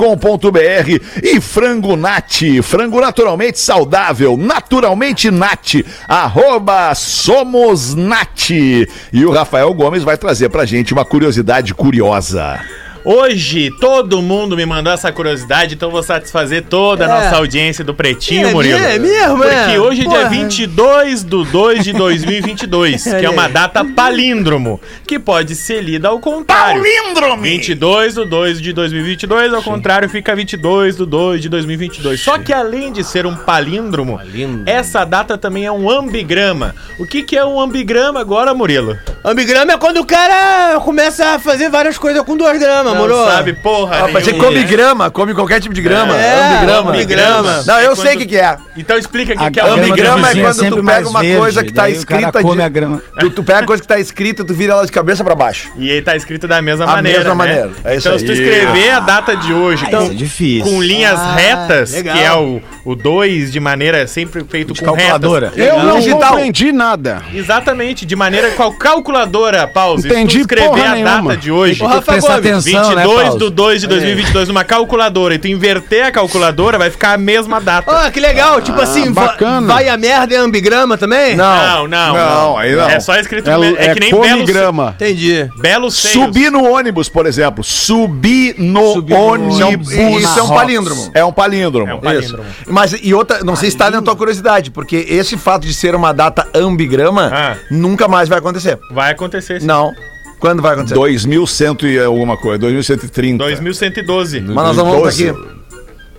[1.23, 8.49] e Frango Nat, frango naturalmente saudável, naturalmente Nat, arroba Somos Nat.
[8.49, 12.59] E o Rafael Gomes vai trazer pra gente uma curiosidade curiosa.
[13.03, 17.23] Hoje, todo mundo me mandou essa curiosidade, então vou satisfazer toda a É.
[17.23, 18.77] nossa audiência do Pretinho, É, Murilo.
[18.77, 19.79] é mesmo, Porque é?
[19.79, 20.29] hoje é dia Porra.
[20.29, 26.19] 22 de 2 de 2022, que é uma data palíndromo, que pode ser lida ao
[26.19, 26.81] contrário.
[26.81, 27.41] Palíndrome!
[27.49, 32.19] 22 do 2 de 2022, ao contrário, fica 22 do 2 de 2022.
[32.21, 34.19] Só que além de ser um palíndromo,
[34.65, 36.75] essa data também é um ambigrama.
[36.99, 38.97] O que, que é um ambigrama agora, Murilo?
[39.25, 43.25] Ambigrama é quando o cara começa a fazer várias coisas com duas gramas, Não moro?
[43.25, 46.15] sabe porra Ah, você come grama, come qualquer tipo de grama.
[46.15, 46.89] É, ambigrama.
[46.91, 47.63] ambigrama.
[47.65, 48.57] Não, eu É sei o quando- que, que é.
[48.77, 51.37] Então explica o que, que é grama ambigrama é vizinho quando tu pega uma verde,
[51.37, 53.01] coisa que tá daí o cara escrita come de- a grama.
[53.19, 55.69] Tu, tu pega a coisa que tá escrita, tu vira ela de cabeça pra baixo.
[55.77, 57.19] E aí tá escrito da mesma A maneira.
[57.19, 57.35] mesma né?
[57.35, 58.19] maneira, é isso então, aí.
[58.19, 60.63] se tu escrever a data de hoje Então, com, é difícil.
[60.71, 62.15] com linhas Ah, retas, legal.
[62.15, 65.51] que é o, o 2 de maneira sempre feito com calculadora.
[65.55, 65.73] retas.
[65.75, 67.21] Eu não compreendi nada.
[67.33, 70.07] Exatamente, de maneira qual calculadora, pause.
[70.07, 71.21] Entendi se tu escrever porra a nenhuma.
[71.29, 75.35] data de hoje, Tem que prestar atenção, 22 né, do 2 de 2022 numa calculadora
[75.35, 77.91] e tu inverter a calculadora, vai ficar a mesma data.
[77.91, 79.67] Ó, que legal, tipo assim, va- bacana.
[79.67, 81.35] vai a merda é ambigrama também?
[81.35, 82.89] Não, não, Não, aí não.
[82.89, 84.95] É só escrito É, é, é, que nem come belo, grama.
[84.95, 85.49] Entendi.
[85.57, 86.13] belo seios.
[86.25, 87.63] Subir no ônibus, por exemplo.
[87.63, 89.59] Subir no Subir no ônibus.
[89.61, 89.91] ônibus.
[89.91, 91.11] Isso é um palíndromo.
[91.13, 91.91] É um palíndromo.
[91.91, 92.45] É um palíndromo.
[92.71, 95.93] Mas, e outra, não sei se tá na tua curiosidade, porque esse fato de ser
[95.95, 97.57] uma data ambigrama Ah.
[97.69, 98.79] nunca mais vai acontecer.
[98.91, 99.67] Vai acontecer sim.
[99.67, 99.91] Não.
[100.39, 100.95] Quando vai acontecer?
[100.95, 103.43] 2100 e alguma coisa, 2130.
[103.43, 104.41] 2112.
[104.41, 105.60] Mas nós não vamos estar aqui.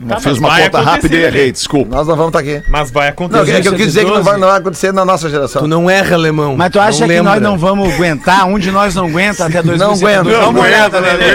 [0.08, 1.94] Tá, Fiz uma conta rápida e errei, desculpa.
[1.96, 2.62] Nós não vamos estar aqui.
[2.68, 3.52] Mas vai Não, acontecer.
[3.52, 5.62] é que eu quis dizer que não vai, não vai acontecer na nossa geração.
[5.62, 6.56] Tu não erra, alemão.
[6.56, 7.32] Mas tu acha que lembra.
[7.34, 8.46] nós não vamos aguentar?
[8.46, 10.16] Um de nós não aguenta até 2022?
[10.16, 10.40] Não aguenta.
[10.42, 11.34] Dá uma olhada, Lelê.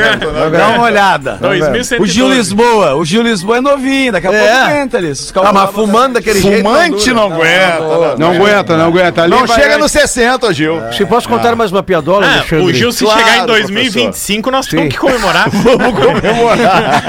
[0.58, 1.38] Dá uma olhada.
[1.42, 1.96] 2112.
[2.02, 4.40] O Gil Lisboa, o Gil Lisboa é novinho, daqui a É.
[4.40, 5.08] pouco aguenta ali.
[5.10, 6.58] esses Ah, mas fumando daquele jeito.
[6.64, 8.16] Fumante não aguenta.
[8.18, 9.22] Não aguenta, não aguenta.
[9.24, 10.82] Ali Não vai- chega nos 60, Gil.
[10.92, 12.66] Se posso contar mais uma piadola, Ah, Alexandre?
[12.66, 15.50] o Gil, se Claro, chegar em 2025, nós temos que comemorar.
[15.52, 17.04] Vamos comemorar.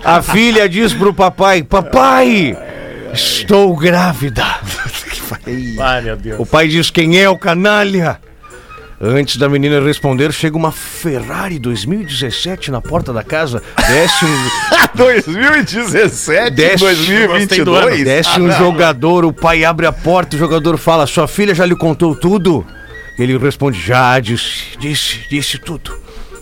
[0.04, 2.56] A filha diz pro papai: Papai,
[3.12, 4.44] estou grávida.
[5.80, 6.40] Ai, meu Deus.
[6.40, 8.18] O pai diz: Quem é o canalha?
[9.02, 13.62] Antes da menina responder, chega uma Ferrari 2017 na porta da casa.
[13.88, 14.48] Desce um,
[14.94, 16.84] 2017, Desce.
[16.84, 17.86] Gostei do ano.
[17.86, 18.04] 2022.
[18.04, 21.74] desce um jogador, o pai abre a porta, o jogador fala: Sua filha já lhe
[21.74, 22.66] contou tudo?
[23.18, 25.99] Ele responde: Já, disse, disse, disse tudo.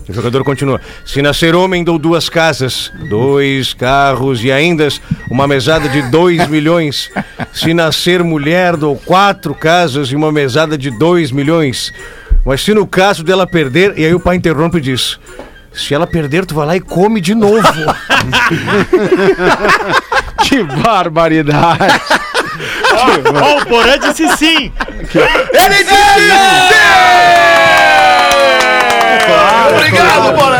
[0.08, 0.80] O jogador continua.
[1.04, 4.88] Se nascer homem, dou duas casas, dois carros e ainda
[5.30, 7.10] uma mesada de dois milhões.
[7.52, 11.92] Se nascer mulher, dou quatro casas e uma mesada de dois milhões.
[12.44, 15.18] Mas se no caso dela perder, e aí o pai interrompe e diz:
[15.72, 17.62] Se ela perder, tu vai lá e come de novo.
[20.48, 22.00] Que barbaridade.
[22.94, 24.72] Ó, o Porã disse sim!
[25.52, 26.28] Ele disse
[26.70, 27.87] sim!
[29.74, 30.58] Obrigado, Porã!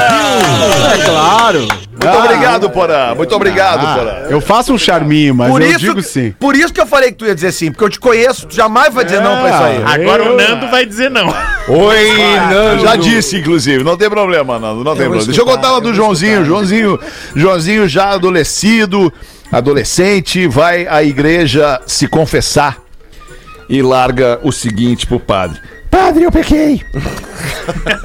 [0.95, 1.69] É claro.
[2.01, 3.15] Muito obrigado, Porã.
[3.15, 4.13] Muito obrigado, Porã.
[4.31, 6.33] Eu faço um charminho, mas Por eu isso, digo sim.
[6.39, 8.55] por isso que eu falei que tu ia dizer sim, porque eu te conheço, tu
[8.55, 10.03] jamais vai dizer não pra isso aí.
[10.03, 11.35] Agora o Nando vai dizer não.
[11.69, 12.17] Oi,
[12.51, 12.83] Nando.
[12.83, 13.83] Já disse, inclusive.
[13.83, 14.85] Não tem problema, Nando.
[14.85, 15.25] Não tem problema.
[15.25, 16.45] Deixa eu contar uma do Joãozinho.
[16.45, 16.99] Joãozinho,
[17.35, 19.13] Joãozinho já adolescido,
[19.51, 22.79] adolescente, vai à igreja se confessar
[23.69, 25.59] e larga o seguinte pro padre.
[25.99, 26.81] Padre, eu pequei.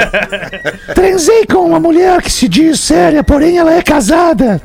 [0.96, 4.60] Transei com uma mulher que se diz séria, porém ela é casada.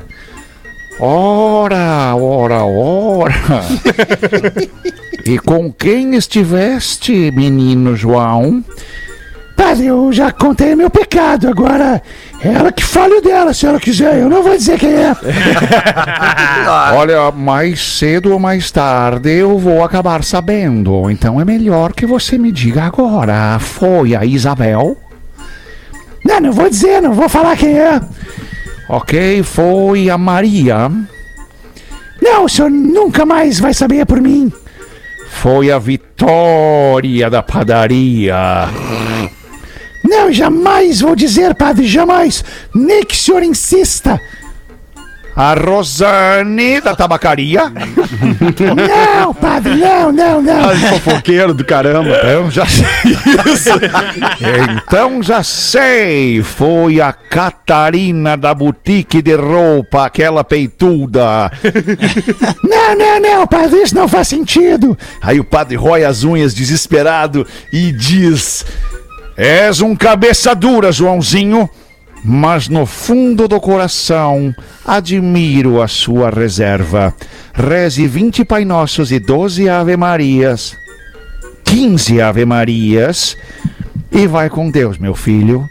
[0.99, 3.63] Ora, ora, ora.
[5.23, 8.63] e com quem estiveste, menino João?
[9.69, 12.01] Padre, eu já contei meu pecado, agora
[12.43, 14.17] é ela que fale o dela, se ela quiser.
[14.17, 15.15] Eu não vou dizer quem é.
[16.97, 21.07] Olha, mais cedo ou mais tarde eu vou acabar sabendo.
[21.11, 23.59] Então é melhor que você me diga agora.
[23.59, 24.97] Foi a Isabel?
[26.25, 28.01] Não, não vou dizer, não vou falar quem é.
[28.89, 30.91] Ok, foi a Maria.
[32.19, 34.51] Não, o senhor nunca mais vai saber por mim.
[35.29, 38.67] Foi a Vitória da padaria.
[40.09, 42.43] Não, jamais vou dizer, padre, jamais.
[42.73, 44.19] Nem que o senhor insista.
[45.35, 47.71] A Rosane da tabacaria.
[48.75, 50.75] Não, padre, não, não, não.
[50.75, 52.09] Fofoqueiro do caramba.
[52.09, 52.85] Eu já sei
[53.53, 53.69] isso.
[54.75, 56.43] então já sei.
[56.43, 61.49] Foi a Catarina da boutique de roupa, aquela peituda.
[62.63, 64.97] Não, não, não, padre, isso não faz sentido.
[65.21, 68.65] Aí o padre rói as unhas desesperado e diz:
[69.41, 71.69] És um cabeça dura, Joãozinho.
[72.25, 74.53] Mas no fundo do coração
[74.85, 77.15] admiro a sua reserva.
[77.53, 80.75] Reze 20 Pai Nossos e 12 Ave Marias.
[81.63, 83.37] 15 Ave Marias.
[84.11, 85.65] E vai com Deus, meu filho.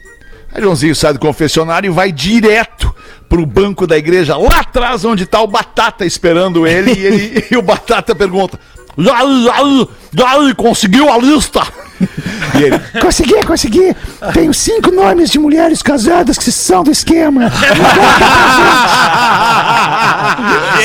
[0.51, 2.95] Aí Joãozinho sai do confessionário e vai direto
[3.29, 6.95] pro banco da igreja, lá atrás onde tá o Batata esperando ele.
[6.95, 8.59] E, ele, e o Batata pergunta:
[8.97, 11.61] aí, e aí, conseguiu a lista?
[12.01, 13.97] E ele, Consegui, consegui.
[14.33, 17.51] Tenho cinco nomes de mulheres casadas que são do esquema.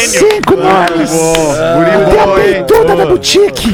[0.08, 1.12] cinco nomes.
[2.10, 2.33] Tem a
[3.24, 3.74] da boutique.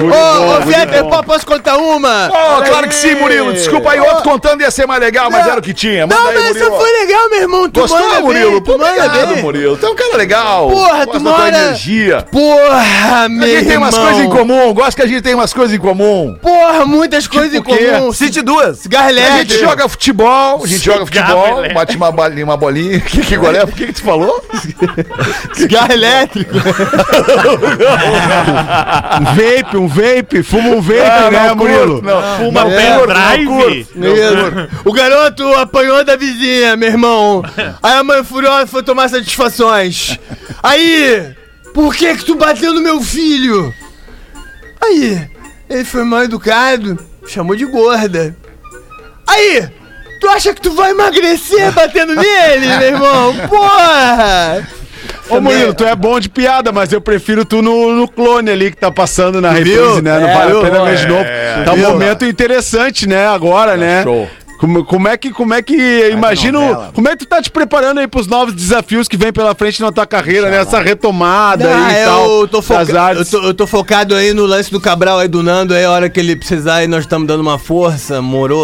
[0.00, 2.28] Ô, ô, posso contar uma?
[2.30, 3.52] Oh, claro que sim, Murilo.
[3.52, 6.06] Desculpa aí, outro contando ia ser mais legal, mas era o que tinha.
[6.06, 6.80] Manda Não, aí, mas essa Murilo.
[6.80, 7.68] foi legal, meu irmão.
[7.70, 8.50] Tu Gostou, manda Murilo?
[8.52, 9.42] bem, Pô, tu manda obrigado, bem.
[9.42, 9.76] Murilo.
[9.76, 10.70] Tu é um cara legal.
[10.70, 12.22] Porra, tu mora- energia.
[12.30, 14.08] Porra, meu A gente tem umas irmão.
[14.08, 14.72] coisas em comum.
[14.74, 16.36] Gosto que a gente tem umas coisas em comum.
[16.40, 18.12] Porra, muitas coisas em comum.
[18.12, 18.78] Cite duas.
[18.78, 19.38] Cigarro A elétrico.
[19.52, 23.00] gente joga futebol, a gente joga futebol, bate uma bolinha, uma bolinha.
[23.12, 23.64] Que que é?
[23.64, 24.42] O que que tu falou?
[25.54, 26.52] Cigarro elétrico.
[29.20, 32.02] Um vape, um vape, fuma um vape, né, Murilo?
[32.02, 33.80] Não, Uma pendrive.
[33.80, 34.80] Isso.
[34.84, 37.42] O garoto apanhou da vizinha, meu irmão.
[37.82, 40.18] Aí a mãe furiosa foi tomar satisfações.
[40.62, 41.34] Aí,
[41.74, 43.72] por que que tu bateu no meu filho?
[44.82, 45.28] Aí,
[45.68, 48.34] ele foi mal educado, chamou de gorda.
[49.26, 49.68] Aí,
[50.20, 53.34] tu acha que tu vai emagrecer batendo nele, meu irmão?
[53.48, 54.66] Porra!
[55.28, 58.70] Ô Murilo, tu é bom de piada, mas eu prefiro tu no, no clone ali
[58.70, 60.18] que tá passando na reprise, né?
[60.18, 61.24] Não É, vale a pena ver de novo.
[61.64, 63.26] Tá um momento interessante, né?
[63.26, 64.02] Agora, né?
[64.02, 64.28] show.
[64.62, 66.60] Como, como é que, como é que, imagino,
[66.94, 69.82] como é que tu tá te preparando aí pros novos desafios que vem pela frente
[69.82, 70.58] na tua carreira, né?
[70.58, 72.46] Essa retomada Não, aí e eu, tal.
[72.46, 73.12] tô foca...
[73.12, 75.90] eu, tô, eu tô focado aí no lance do Cabral aí do Nando aí, a
[75.90, 78.56] hora que ele precisar aí, nós estamos dando uma força, moro?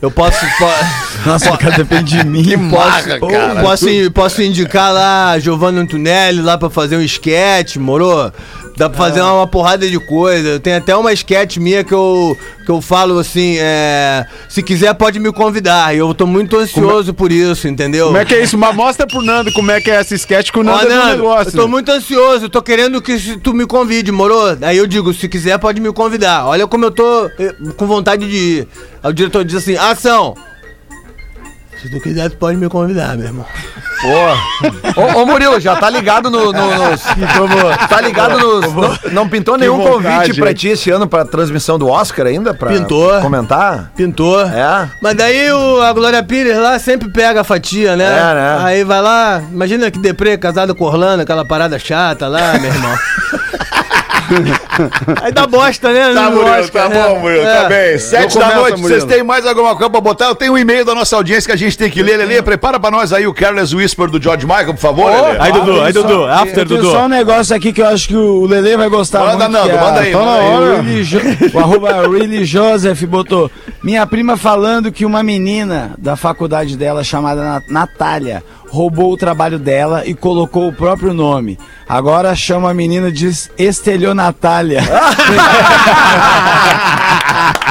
[0.00, 0.40] Eu posso.
[0.56, 0.64] po-
[1.28, 2.56] Nossa, o cara depende de mim.
[2.56, 3.60] marra, cara.
[3.60, 8.32] posso, posso indicar lá Giovanni Antonelli lá pra fazer um esquete, moro?
[8.76, 10.60] Dá pra fazer uma, porrada de coisa.
[10.60, 15.18] Tem até uma sketch minha que eu, que eu falo assim: é, se quiser pode
[15.18, 15.94] me convidar.
[15.94, 18.06] E eu tô muito ansioso por isso, entendeu?
[18.06, 18.58] Como é que é isso?
[18.58, 20.88] Mas mostra pro Nando como é que é essa sketch que o Ó, Nando é
[20.88, 21.48] do Nando, negócio.
[21.48, 21.68] eu tô né?
[21.68, 24.36] muito ansioso, eu tô querendo que tu me convide, moro?
[24.60, 26.46] Aí eu digo, se quiser pode me convidar.
[26.46, 28.68] Olha como eu tô eh, com vontade de ir.
[29.02, 30.34] Aí o diretor diz assim, ação!
[31.80, 33.46] Se tu quiser, tu pode me convidar, meu irmão.
[34.96, 37.02] Ô, ô, Murilo, já tá ligado no, no- nos.
[37.88, 38.72] Tá ligado nos.
[38.72, 42.54] Não, não pintou nenhum vontade, convite pra ti esse ano pra transmissão do Oscar ainda?
[42.54, 43.20] Pra Pintou.
[43.20, 43.90] comentar?
[43.96, 44.40] Pintou.
[44.42, 44.88] É?
[45.02, 48.04] Mas daí o, a Glória Pires lá sempre pega a fatia, né?
[48.04, 48.58] É, né?
[48.62, 52.96] Aí vai lá, imagina que deprê, casado com Orlando, aquela parada chata lá, meu irmão.
[55.22, 56.12] Aí dá bosta, né?
[56.14, 57.08] Tá, Murilo, Oscar, tá né?
[57.08, 57.62] bom, Murilo, É.
[57.62, 57.98] tá bem.
[57.98, 60.26] Sete da noite, vocês têm mais alguma coisa pra botar?
[60.26, 62.42] Eu tenho um e-mail da nossa audiência que a gente tem que ler, Lelê.
[62.42, 65.36] Prepara pra nós aí o Careless Whisper do George Michael, por favor, Lelê.
[65.38, 66.90] Aí, Dudu, aí, Dudu, after, Dudu.
[66.90, 69.52] só um negócio aqui que eu acho que o Lele vai gostar Manda, muito.
[69.52, 70.84] Nando, é manda aí, Tá na hora.
[71.54, 73.50] O, arroba Really Joseph botou.
[73.82, 79.58] Minha prima falando que uma menina da faculdade dela, chamada Na- Natália, roubou o trabalho
[79.58, 81.58] dela e colocou o próprio nome.
[81.88, 84.82] Agora chama a menina de Estelionatália.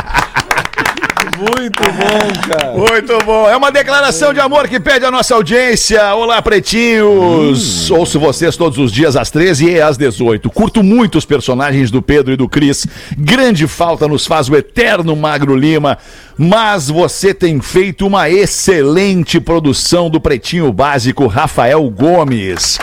[1.46, 2.72] Muito bom, cara.
[2.72, 3.48] Muito bom.
[3.48, 6.16] É uma declaração de amor que pede a nossa audiência.
[6.16, 7.92] Olá, pretinhos.
[7.92, 10.50] Ouço vocês todos os dias às 13 e às 18.
[10.50, 12.88] Curto muito os personagens do Pedro e do Cris.
[13.16, 16.00] Grande falta nos faz o eterno Magro Lima.
[16.36, 22.80] Mas você tem feito uma excelente produção do Pretinho Básico Rafael Gomes.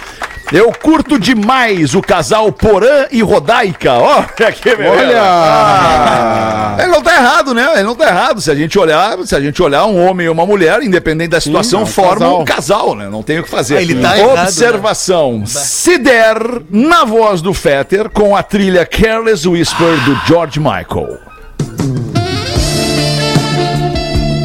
[0.53, 3.94] Eu curto demais o casal Porã e Rodaica.
[3.94, 4.90] Ó, que beleza.
[4.90, 6.76] Olha!
[6.78, 7.70] Ele não tá errado, né?
[7.74, 8.40] Ele não tá errado.
[8.42, 11.40] Se a gente olhar, se a gente olhar um homem e uma mulher, independente da
[11.40, 12.94] situação, é um formam um casal.
[12.94, 13.09] né?
[13.09, 13.78] Não tem o que fazer.
[13.78, 15.44] Ah, ele tá errado, Observação.
[15.46, 16.36] Se der
[16.70, 21.18] na voz do Fetter com a trilha Careless Whisper do George Michael.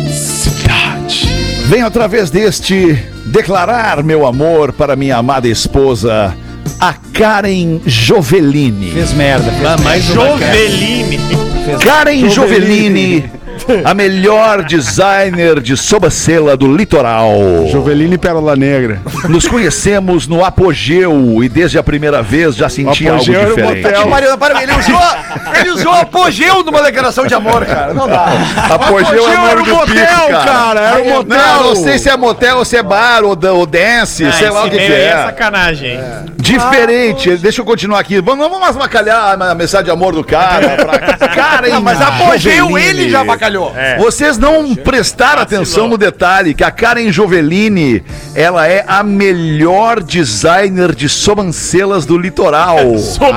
[0.10, 1.28] Cidade.
[1.66, 2.98] Venho através deste
[3.28, 6.36] declarar meu amor para minha amada esposa,
[6.80, 8.92] a Karen Jovelini.
[8.92, 9.52] Fez merda.
[9.52, 10.54] Fez Mais uma, cara.
[10.56, 11.20] Joveline.
[11.84, 13.30] Karen Jovelini,
[13.84, 17.32] a melhor designer de sobacela do litoral.
[17.72, 19.00] Joveline Pérola Negra.
[19.30, 23.84] Nos conhecemos no apogeu e desde a primeira vez já senti algo Apogeu diferente.
[23.84, 24.08] motel.
[24.10, 25.02] Mariana, para, ele usou,
[25.60, 27.94] ele usou apogeu numa declaração de amor, cara.
[27.94, 28.28] Não dá.
[28.70, 30.80] Apogeu é o era um motel, pico, cara.
[30.80, 31.38] Era um motel.
[31.38, 34.50] Não, não sei se é motel ou se é bar ou, ou dance, Ah, sei
[34.50, 35.24] lá o que, é é.
[35.26, 35.92] sacanagem.
[35.92, 36.00] hein?
[36.38, 38.22] Diferente, deixa eu continuar aqui.
[38.22, 40.78] Vamos, vamos mais macalhar a mensagem de amor do cara.
[40.78, 41.62] Pra...
[41.70, 43.24] Não, mas apogeu ele já
[43.58, 43.74] bacalhou.
[43.98, 48.04] Vocês não prestaram atenção no detalhe que a Karen Jovelini,
[48.36, 52.78] ela é a melhor designer de sobrancelhas do litoral.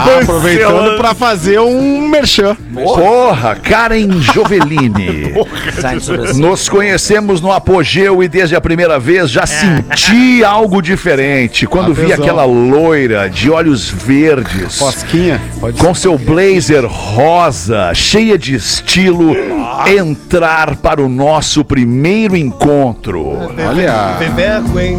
[0.00, 2.56] Ah, aproveitando pra fazer um merchan.
[2.72, 5.34] Porra, Karen Jovelini.
[6.36, 12.12] Nos conhecemos no apogeu e desde a primeira vez já senti algo diferente quando vi
[12.12, 14.78] aquela loira de olhos verdes.
[14.78, 15.40] Fosquinha.
[15.78, 19.34] Com seu blazer rosa, cheia de estilo,
[20.11, 23.38] entrar para o nosso primeiro encontro.
[23.68, 24.16] Olha.
[24.18, 24.98] Bebeco, hein?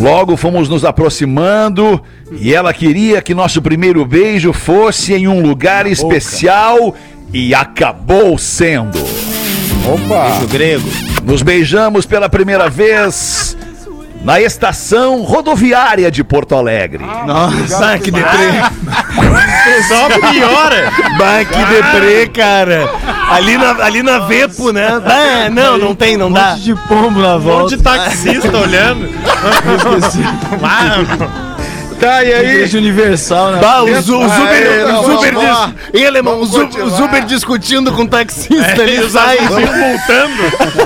[0.00, 2.00] Logo fomos nos aproximando
[2.32, 6.94] e ela queria que nosso primeiro beijo fosse em um lugar especial
[7.32, 8.98] e acabou sendo.
[9.86, 10.44] Opa.
[10.50, 10.88] grego.
[11.24, 13.55] Nos beijamos pela primeira vez
[14.26, 17.04] na estação rodoviária de Porto Alegre.
[17.24, 18.50] Nossa, que deprê.
[19.88, 20.90] Só piora.
[21.16, 22.90] Bah, que deprê, cara.
[23.30, 24.86] Ali na, ali na Vepo, né?
[25.04, 26.50] Ah, não, não tem, não dá.
[26.50, 27.62] monte de pombo na Um volta.
[27.62, 29.08] monte de taxista olhando.
[30.60, 31.30] Mano,
[32.00, 32.46] Tá, e aí?
[32.56, 33.58] Igreja Universal, né?
[33.60, 35.66] Bah, os, os Uber, Aí, não, os Uber vamos lá.
[35.92, 36.00] dis...
[36.00, 36.40] Hein, alemão?
[36.40, 37.08] Os, Vamos U- os continuar.
[37.08, 39.38] Uber discutindo com o taxista ali, eles sai.
[39.40, 40.42] multando.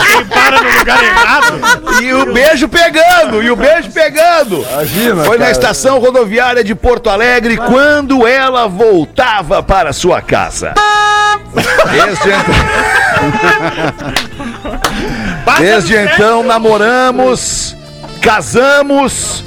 [0.07, 1.61] Quem para no lugar errado.
[2.03, 4.65] E o beijo pegando, e o beijo pegando.
[4.73, 5.51] Imagina, Foi na cara.
[5.53, 10.75] estação rodoviária de Porto Alegre quando ela voltava para sua casa.
[11.91, 12.55] Desde então,
[15.59, 17.77] Desde então namoramos,
[18.21, 19.45] casamos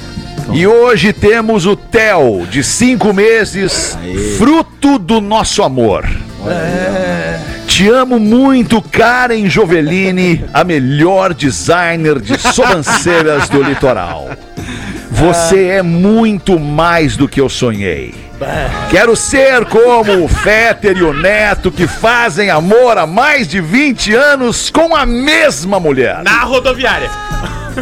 [0.52, 3.96] e hoje temos o Theo, de cinco meses,
[4.38, 6.04] fruto do nosso amor.
[7.66, 14.28] Te amo muito, Karen Jovelini, a melhor designer de sobrancelhas do litoral.
[15.10, 18.14] Você é muito mais do que eu sonhei.
[18.90, 24.14] Quero ser como o Fetter e o Neto que fazem amor há mais de 20
[24.14, 26.22] anos com a mesma mulher.
[26.22, 27.10] Na rodoviária.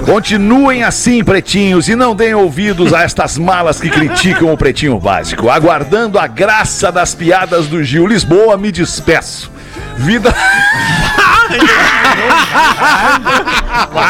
[0.00, 5.50] Continuem assim, pretinhos, e não deem ouvidos a estas malas que criticam o pretinho básico.
[5.50, 9.51] Aguardando a graça das piadas do Gil Lisboa, me despeço.
[9.96, 10.34] Vida.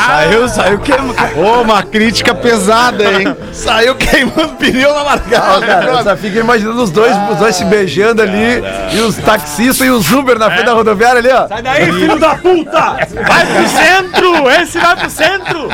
[0.06, 1.14] Saiu, saiu queimando.
[1.36, 3.36] Ô, uma crítica pesada, hein?
[3.52, 5.66] Saiu queimando pneu na largada.
[5.66, 8.62] Cara, eu só fico imaginando os dois, os dois se beijando ali
[8.92, 11.48] e os taxistas e os Uber na frente da rodoviária ali, ó.
[11.48, 12.96] Sai daí, filho da puta!
[13.26, 14.50] Vai pro centro!
[14.50, 15.68] Esse vai pro centro!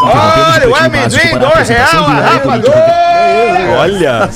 [0.00, 2.74] Olha, o amendoim, dois real, a rapador.
[3.78, 4.30] Olha!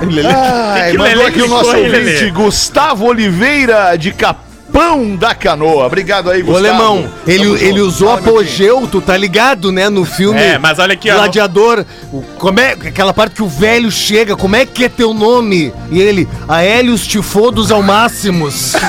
[0.00, 2.30] Ai, que mandou Lelê aqui o nosso biscoito, ouvinte, Lelê?
[2.30, 5.86] Gustavo Oliveira, de Capão da Canoa.
[5.86, 6.66] Obrigado aí, Gustavo.
[6.66, 7.82] Alemão, ele, ele junto.
[7.86, 9.88] usou Fala, apogeu, tu tá ligado, né?
[9.88, 11.14] No filme É, mas olha aqui, ó.
[11.14, 11.84] Gladiador.
[12.12, 15.72] o- Como é, aquela parte que o velho chega, como é que é teu nome?
[15.90, 18.74] E ele, Aélios Tifodos ao Máximos.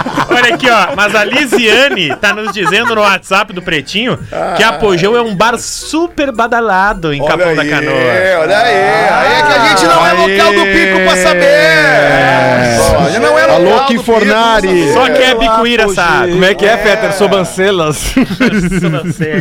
[0.28, 0.94] Olha aqui, ó.
[0.96, 4.18] Mas a Lisiane tá nos dizendo no WhatsApp do Pretinho
[4.56, 7.92] que Apogeu é um bar super badalado em Olha Capão da aí, Canoa.
[8.40, 8.74] olha aí.
[8.76, 12.90] Aí é que a gente não é local do pico pra saber.
[12.90, 14.68] Pô, a gente não é Alô, local que do pico Fornari.
[14.68, 14.92] pra.
[14.94, 16.32] Só que é bicuíra, sabe?
[16.32, 17.12] Como é que é, Peter?
[17.12, 18.14] Sobancelas.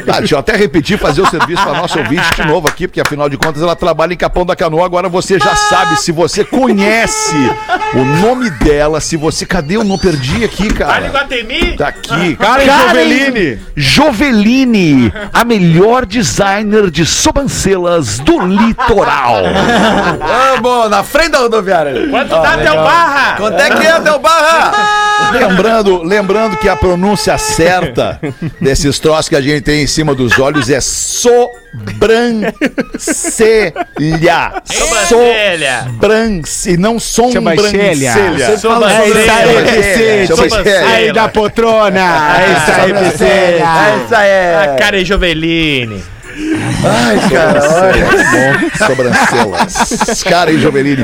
[0.05, 3.01] Tá, deixa eu até repetir, fazer o serviço para nosso ouvinte de novo aqui, porque
[3.01, 4.85] afinal de contas ela trabalha em Capão da Canoa.
[4.85, 7.35] Agora você já sabe, se você conhece
[7.93, 9.45] o nome dela, se você.
[9.45, 9.75] Cadê?
[9.77, 11.07] Eu não perdi aqui, Vale cara.
[11.09, 11.77] Guatemi?
[11.77, 12.35] Tá aqui.
[12.35, 13.59] Karen Joveline.
[13.75, 19.43] Joveline, a melhor designer de sobrancelhas do litoral.
[20.61, 22.09] Vamos, na frente da rodoviária ali.
[22.09, 23.35] Quanto dá teu barra?
[23.37, 25.31] Quanto é que é, Del Barra?
[25.31, 28.19] Lembrando, lembrando que a pronúncia certa
[28.59, 30.79] desses troços que a gente tem em cima dos olhos é
[31.73, 32.53] sobrancelha.
[34.65, 35.83] Sobrancelha.
[35.85, 38.13] Sobrance, não sombrancelha.
[38.13, 38.57] Sobrancelha.
[38.57, 40.27] Sobrancelha.
[40.27, 40.87] Sobrancelha.
[40.87, 42.39] Aí da poltrona.
[42.39, 43.25] É isso aí, PC.
[43.25, 44.55] É isso aí.
[44.63, 46.03] A cara é Joveline.
[48.77, 50.23] Sobrancelas.
[50.23, 51.03] Karen Joveline.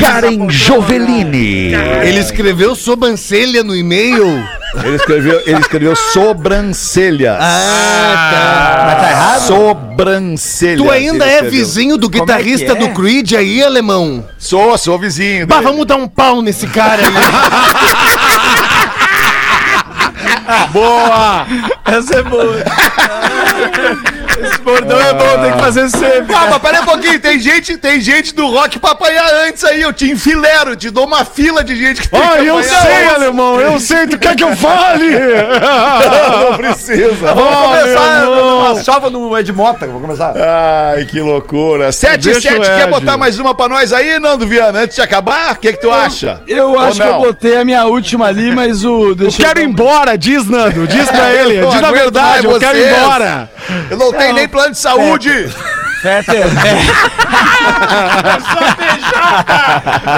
[0.00, 1.74] Karen Joveline.
[2.02, 4.42] Ele escreveu sobrancelha no e-mail.
[4.84, 7.38] Ele escreveu, ele escreveu sobrancelha.
[7.40, 8.84] Ah, tá.
[8.86, 9.46] Mas tá errado?
[9.46, 10.76] Sobrancelha.
[10.76, 12.74] Tu ainda é vizinho do é guitarrista é?
[12.74, 14.22] do Creed aí, alemão?
[14.38, 15.46] Sou, sou vizinho.
[15.46, 17.08] Bah, vamos dar um pau nesse cara aí.
[20.72, 21.46] Boa!
[21.84, 22.56] Essa é boa.
[25.08, 26.34] É tem que fazer sempre.
[26.34, 29.64] Ah, mas pera aí um pouquinho, tem gente, tem gente do rock pra apanhar antes
[29.64, 32.58] aí, eu te enfilero, te dou uma fila de gente que tem Ai, que eu
[32.58, 33.14] apanhar sei, antes.
[33.14, 35.08] alemão, eu sei, tu quer que eu fale?
[36.50, 37.34] Não precisa.
[37.34, 39.86] Vamos começar uma salva no Ed Mota.
[39.86, 40.34] Vamos começar.
[40.36, 41.90] Ai, que loucura.
[41.92, 44.96] 7 e Deixa 7, o quer botar mais uma pra nós aí, Nando Viana, antes
[44.96, 45.52] de acabar?
[45.52, 46.40] O que que tu acha?
[46.46, 47.20] Eu Ou acho que eu não?
[47.20, 49.16] botei a minha última ali, mas o.
[49.18, 51.60] Eu quero ir embora, diz Nando, diz pra ele.
[51.60, 53.50] Não Diz na verdade, eu quero ir embora.
[53.90, 54.97] Eu não tenho nem plano de saúde.
[54.98, 55.50] Peter.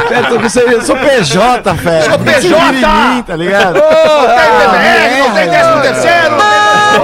[0.09, 2.03] Peter, você, eu sou PJ, Fé.
[2.03, 2.73] Sou PJ.
[2.73, 3.79] Mim, tá ligado?
[3.79, 6.37] Ô, tem PBR, não tem décimo terceiro.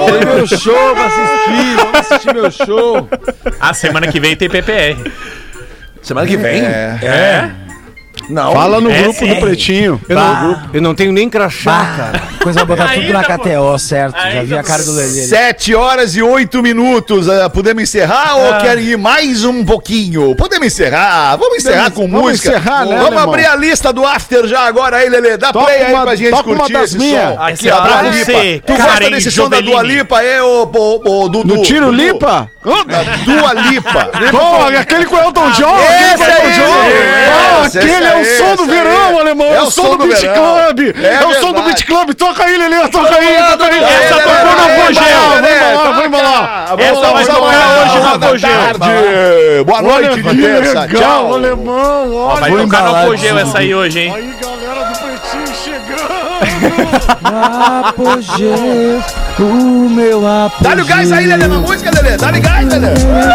[0.05, 3.09] Tem meu show pra assistir, vamos assistir meu show.
[3.59, 5.11] A semana que vem tem PPR.
[6.01, 6.63] Semana que vem?
[6.63, 7.49] É?
[8.29, 8.51] Não.
[8.51, 9.27] Fala no É, grupo sim.
[9.33, 10.01] do Pretinho.
[10.09, 12.21] Eu não, eu não tenho nem crachá, cara.
[12.43, 13.37] Coisa vai botar tudo na pô.
[13.39, 14.15] KTO, certo?
[14.15, 15.23] Já Ainda, vi a cara do Lelê.
[15.27, 17.27] 7 horas e 8 minutos.
[17.29, 20.35] Ah, podemos encerrar ou querem ir mais um pouquinho?
[20.35, 21.35] Podemos encerrar.
[21.37, 22.49] Vamos encerrar com vamos música.
[22.49, 23.23] encerrar, né, Vamos alemão?
[23.33, 25.37] abrir a lista do after já agora aí, Lelê.
[25.37, 27.33] Dá Toca play aí uma- pra gente toca uma curtir das esse minhas.
[27.35, 27.41] som.
[27.43, 28.31] Aqui, ó, Dá pra Lipa.
[28.65, 29.61] Tu gosta desse som da.
[29.61, 31.55] Dua Lipa, é, ô, ô, ô, Dudu?
[31.57, 32.49] No tiro lipa?
[32.87, 34.11] Da Dua Lipa.
[34.31, 37.27] Pô, aquele com o Elton John, aquele com o Esse Elton aí, John.
[37.31, 39.19] Ah, aquele é o esse som aí, do esse verão, aí.
[39.19, 39.47] alemão.
[39.47, 40.19] É É o o som som do do Beat.
[40.21, 40.79] Club.
[41.03, 41.61] É É o som do.
[41.63, 42.13] Beat Club.
[42.13, 43.83] Toca aí, Lelê, toca aí, toca aí.
[43.83, 45.03] Essa tocou no apogeu.
[45.07, 46.75] embalar, vai embalar.
[46.77, 48.49] Essa vai Vamos tocar hoje no apogeu.
[48.49, 49.63] tarde.
[49.65, 50.79] Boa noite terça.
[50.81, 51.33] legal, Tchau.
[51.33, 52.13] alemão.
[52.15, 54.13] Olha Vai tocar no apogeu essa aí hoje, hein?
[54.15, 56.07] aí, galera do Pretinho chegando.
[57.87, 59.03] Apogeu,
[59.39, 60.61] o meu apogeu.
[60.69, 62.17] Dá-lhe o gás aí, Lelê, na música, Lelê.
[62.17, 62.87] Dá-lhe gás, Lelê.